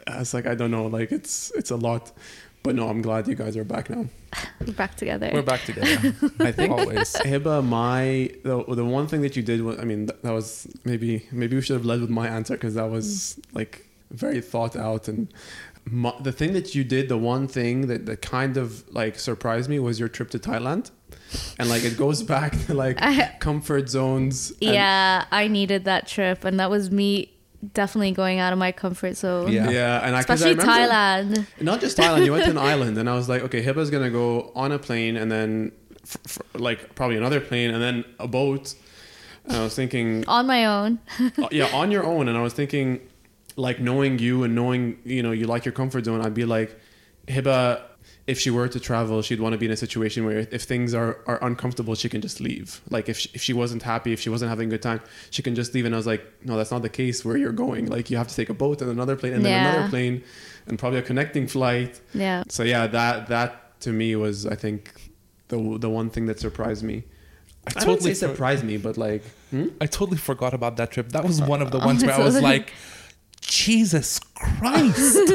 [0.06, 2.12] i was like i don't know like it's it's a lot
[2.62, 4.04] but no i'm glad you guys are back now
[4.60, 5.30] We're back together.
[5.32, 6.12] We're back together.
[6.40, 7.14] i think Always.
[7.14, 10.66] Hiba, my the, the one thing that you did was, I mean, that, that was
[10.84, 14.74] maybe maybe we should have led with my answer because that was like very thought
[14.74, 15.32] out and
[15.86, 19.68] my, the thing that you did, the one thing that, that kind of like surprised
[19.68, 20.90] me was your trip to Thailand,
[21.58, 24.50] and like it goes back to like I- comfort zones.
[24.62, 27.30] and- yeah, I needed that trip, and that was me
[27.72, 29.50] definitely going out of my comfort zone.
[29.50, 29.70] Yeah.
[29.70, 31.46] yeah, and I, 'cause I Especially remember- Thailand.
[31.60, 32.24] Not just Thailand.
[32.24, 34.78] You went to an island, and I was like, okay, Hiba's gonna go on a
[34.78, 38.74] plane, and then f- f- like probably another plane, and then a boat.
[39.46, 40.98] And I was thinking, On my own.
[41.20, 42.28] uh, yeah, on your own.
[42.28, 43.00] And I was thinking,
[43.56, 46.20] like knowing you and knowing you know you like your comfort zone.
[46.20, 46.78] I'd be like,
[47.26, 47.82] Hiba,
[48.26, 50.94] if she were to travel, she'd want to be in a situation where if things
[50.94, 52.80] are, are uncomfortable, she can just leave.
[52.88, 55.00] Like if she, if she wasn't happy, if she wasn't having a good time,
[55.30, 55.84] she can just leave.
[55.84, 57.86] And I was like, no, that's not the case where you're going.
[57.86, 60.24] Like you have to take a boat and another plane and then another plane
[60.66, 62.00] and probably a connecting flight.
[62.14, 62.44] Yeah.
[62.48, 65.12] So yeah, that that to me was I think
[65.48, 67.04] the the one thing that surprised me.
[67.66, 69.68] I, I don't totally say surprised me, but like hmm?
[69.80, 71.10] I totally forgot about that trip.
[71.10, 72.72] That was one of the ones where I was like,
[73.46, 75.16] Jesus Christ.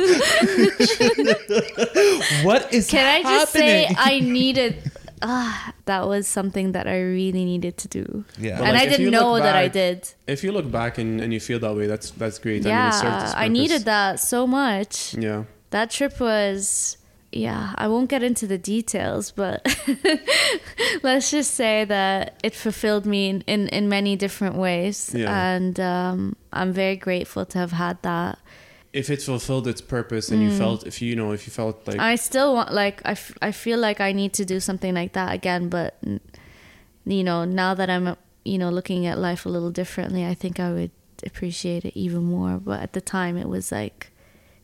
[2.44, 2.92] what is that?
[2.92, 3.88] Can I just say?
[3.98, 4.92] I needed
[5.22, 8.26] ah, that was something that I really needed to do.
[8.38, 8.58] Yeah.
[8.58, 10.14] But and like, I didn't you look know that I did.
[10.28, 12.66] If you look back and, and you feel that way, that's that's great.
[12.66, 15.14] I mean, yeah, I needed that so much.
[15.16, 15.44] Yeah.
[15.72, 16.98] That trip was,
[17.32, 19.66] yeah, I won't get into the details, but
[21.04, 25.12] let's just say that it fulfilled me in, in, in many different ways.
[25.14, 25.54] Yeah.
[25.54, 28.40] And um, I'm very grateful to have had that.
[28.92, 31.88] If it fulfilled its purpose and you felt, if you, you know, if you felt
[31.88, 32.02] like, Mm.
[32.02, 35.14] I still want, like, I, f- I feel like I need to do something like
[35.14, 36.02] that again, but,
[37.06, 40.60] you know, now that I'm, you know, looking at life a little differently, I think
[40.60, 40.92] I would
[41.24, 42.58] appreciate it even more.
[42.58, 44.09] But at the time, it was like,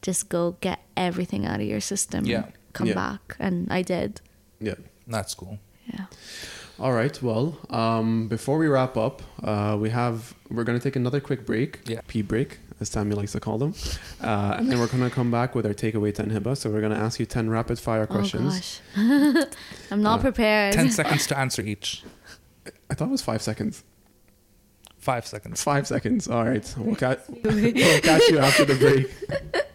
[0.05, 2.43] just go get everything out of your system Yeah.
[2.73, 2.93] come Yeah.
[3.03, 3.35] back.
[3.39, 4.21] And I did.
[4.59, 4.75] yeah.
[5.07, 5.57] That's cool.
[5.93, 6.05] Yeah.
[6.79, 7.15] All right.
[7.21, 11.69] Well, um, before we wrap up, uh, we have we're gonna take another quick break.
[11.85, 12.01] Yeah.
[12.07, 13.73] Pee break, as Tammy likes to call them,
[14.21, 16.57] uh, and then we're gonna come back with our takeaway ten hiba.
[16.57, 18.81] So we're gonna ask you ten rapid fire questions.
[18.97, 19.45] Oh gosh,
[19.91, 20.73] I'm not Uh, prepared.
[20.73, 22.03] 10 seconds to answer each.
[22.89, 23.83] I thought it was five seconds.
[24.97, 25.61] Five seconds.
[25.63, 26.27] Five seconds.
[26.27, 26.65] All right.
[26.77, 29.07] We'll, ca- we'll catch you after the break.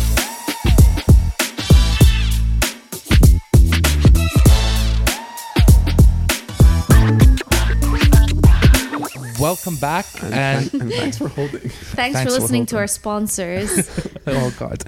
[9.51, 10.05] Welcome back.
[10.23, 11.59] And, And and thanks for holding.
[11.59, 13.69] Thanks, Thanks for for listening to our sponsors.
[14.27, 14.79] oh god.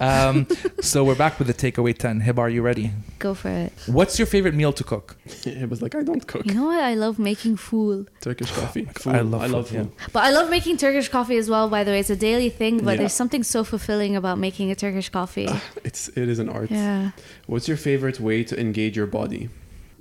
[0.00, 0.46] Um,
[0.80, 2.18] so we're back with the takeaway ten.
[2.20, 2.90] Hib, are you ready?
[3.20, 3.72] Go for it.
[3.86, 5.16] What's your favorite meal to cook?
[5.46, 6.82] It was like I don't cook You know what?
[6.82, 8.10] I love making food.
[8.20, 8.86] Turkish coffee.
[8.86, 9.14] Food.
[9.14, 10.06] I love I love food, yeah.
[10.12, 12.00] But I love making Turkish coffee as well, by the way.
[12.00, 12.96] It's a daily thing, but Yeah.
[13.00, 15.48] there's something so fulfilling about making a Turkish coffee.
[15.84, 16.70] It's it is an art.
[16.72, 17.12] yeah.
[17.46, 19.48] What's your favorite way to engage your body?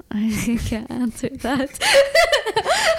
[0.09, 1.69] I can't answer that.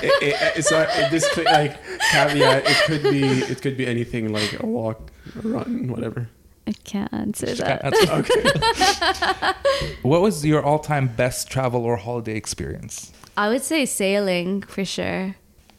[0.03, 1.77] It, it, it's not, it, this cl- like
[2.13, 2.65] caveat.
[2.67, 5.11] It could be it could be anything like a walk,
[5.43, 6.29] a run, whatever.
[6.67, 7.85] I can't answer Can't that.
[7.85, 8.13] answer.
[8.13, 9.53] Okay.
[10.03, 13.11] What was your all-time best travel or holiday experience?
[13.37, 15.35] I would say sailing for sure.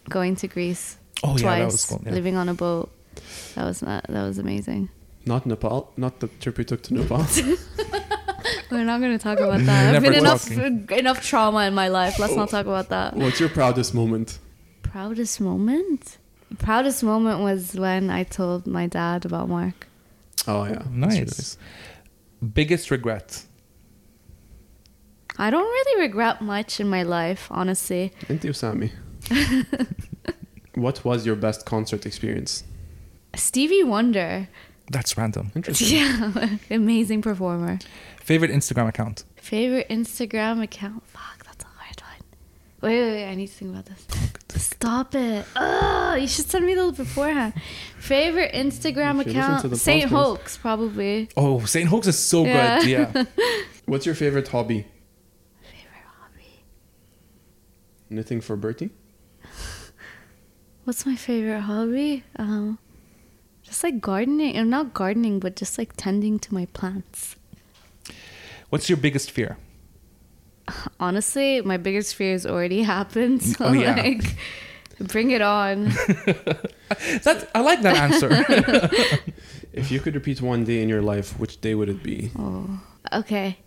[0.09, 2.01] Going to Greece Oh twice, yeah, that was cool.
[2.05, 2.11] Yeah.
[2.13, 2.89] living on a boat.
[3.55, 4.89] That was not, that was amazing.
[5.25, 5.91] Not Nepal.
[5.97, 7.25] Not the trip we took to Nepal.
[8.71, 9.95] We're not going to talk about that.
[9.95, 10.87] I've been enough talking.
[10.91, 12.19] enough trauma in my life.
[12.19, 13.15] Let's not talk about that.
[13.15, 14.39] What's your proudest moment?
[14.83, 16.17] Proudest moment?
[16.57, 19.87] Proudest moment was when I told my dad about Mark.
[20.47, 21.57] Oh yeah, Nice.
[22.39, 23.43] really Biggest regret?
[25.37, 28.11] I don't really regret much in my life, honestly.
[28.27, 28.91] Inti Usami.
[30.75, 32.63] what was your best concert experience?
[33.35, 34.47] Stevie Wonder.
[34.91, 35.51] That's random.
[35.55, 35.87] Interesting.
[35.97, 37.79] Yeah, amazing performer.
[38.29, 39.23] Favorite Instagram account?
[39.37, 41.01] Favorite Instagram account?
[41.07, 42.27] Fuck, that's a hard one.
[42.81, 43.25] Wait, wait, wait.
[43.31, 44.05] I need to think about this.
[44.63, 45.45] Stop it.
[45.55, 47.53] Ugh, you should send me those beforehand.
[47.97, 49.77] Favorite Instagram If you listen to account?
[49.77, 51.27] Saint podcast- Hoax, probably.
[51.35, 52.79] Oh, Saint Hoax is so Yeah.
[52.81, 52.87] good.
[52.87, 53.23] Yeah.
[53.87, 54.85] What's your favorite hobby?
[55.63, 56.63] Favorite hobby?
[58.11, 58.91] Knitting for Bertie.
[60.83, 62.23] What's my favorite hobby?
[62.35, 62.77] Um,
[63.63, 64.55] just like gardening.
[64.55, 67.35] I'm not gardening, but just like tending to my plants.
[68.69, 69.57] What's your biggest fear?
[70.99, 73.41] Honestly, my biggest fear has already happened.
[73.43, 73.95] So Oh, yeah.
[73.95, 74.35] like,
[74.99, 75.91] bring it on.
[77.23, 78.29] That I like that answer.
[79.71, 82.31] If you could repeat one day in your life, which day would it be?
[82.37, 82.81] Oh,
[83.13, 83.57] okay.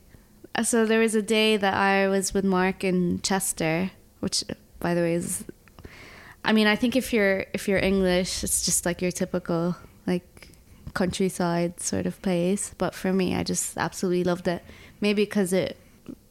[0.56, 4.42] Uh, So there was a day that I was with Mark in Chester, which,
[4.80, 5.44] by the way, is.
[6.44, 9.76] I mean, I think if you're if you're English, it's just like your typical
[10.06, 10.48] like
[10.92, 12.74] countryside sort of place.
[12.76, 14.62] But for me, I just absolutely loved it.
[15.02, 15.76] Maybe because it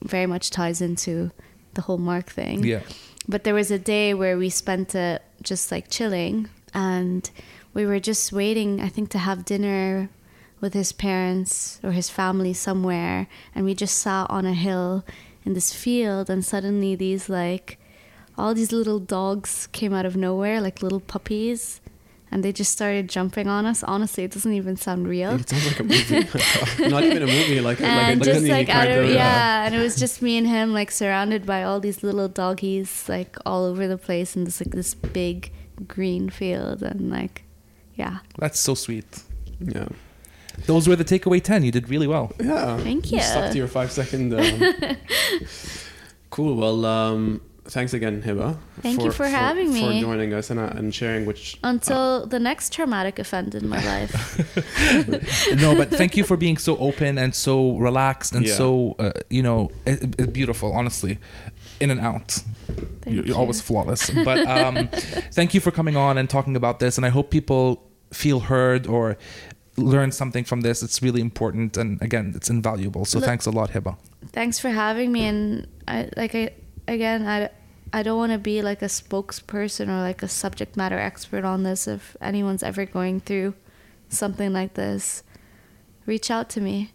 [0.01, 1.29] very much ties into
[1.75, 2.63] the whole Mark thing.
[2.63, 2.81] yeah.
[3.27, 7.29] But there was a day where we spent it just like chilling and
[7.73, 10.09] we were just waiting, I think, to have dinner
[10.59, 13.27] with his parents or his family somewhere.
[13.53, 15.05] And we just sat on a hill
[15.45, 17.77] in this field and suddenly these like
[18.37, 21.81] all these little dogs came out of nowhere, like little puppies.
[22.33, 23.83] And they just started jumping on us.
[23.83, 25.31] Honestly, it doesn't even sound real.
[25.31, 26.27] It sounds like a movie.
[26.89, 29.09] Not even a movie, like, like a and just Disney like out of, of.
[29.11, 33.09] yeah, and it was just me and him like surrounded by all these little doggies
[33.09, 35.51] like all over the place in this like this big
[35.87, 37.43] green field and like
[37.95, 39.23] yeah That's so sweet.
[39.59, 39.89] Yeah.
[40.67, 41.63] Those were the takeaway 10.
[41.63, 42.31] You did really well.
[42.39, 42.77] Yeah.
[42.77, 43.23] Thank You you.
[43.23, 44.33] stuck to your five second.
[44.33, 44.61] Um,
[46.29, 46.55] cool.
[46.55, 48.57] Well, um, thanks again, Hiba.
[48.81, 50.01] Thank you for having For me.
[50.01, 51.57] For joining us and, uh, and sharing which.
[51.63, 54.11] until the next traumatic event in my life
[55.61, 58.55] no, but thank you for being so open and so relaxed and Yeah.
[58.55, 61.17] so, uh, you know, it, it- beautiful, honestly.
[61.79, 62.29] In and out.
[63.01, 63.35] Thank You're, you.
[63.35, 64.09] always flawless.
[64.11, 64.87] But um,
[65.33, 66.97] thank you for coming on and talking about this.
[66.97, 67.81] And I hope people
[68.13, 69.17] feel heard or
[69.77, 70.83] learn something from this.
[70.83, 71.77] It's really important.
[71.77, 73.05] And again, it's invaluable.
[73.05, 73.97] So Look- thanks a lot, Hiba.
[74.31, 76.51] thanks for having me and I like I
[76.91, 77.49] again I
[77.93, 81.63] I don't want to be like a spokesperson or like a subject matter expert on
[81.63, 81.87] this.
[81.87, 83.53] If anyone's ever going through
[84.07, 85.23] something like this,
[86.05, 86.91] reach out to me.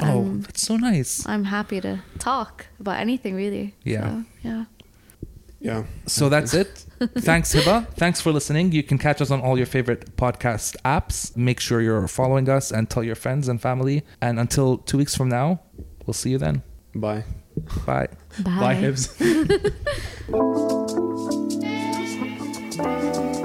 [0.00, 1.26] Oh, I'm, that's so nice.
[1.26, 3.74] I'm happy to talk about anything really.
[3.84, 4.08] Yeah.
[4.08, 4.64] So, yeah.
[5.60, 5.84] Yeah.
[6.06, 6.86] So that's it.
[7.18, 7.86] Thanks, Hiba.
[7.94, 8.72] Thanks for listening.
[8.72, 11.36] You can catch us on all your favorite podcast apps.
[11.36, 14.02] Make sure you're following us and tell your friends and family.
[14.22, 15.60] And until two weeks from now,
[16.06, 16.62] we'll see you then.
[16.94, 17.24] Bye.
[17.86, 18.08] Bye.
[18.38, 18.60] Bye.
[18.60, 18.74] Bye,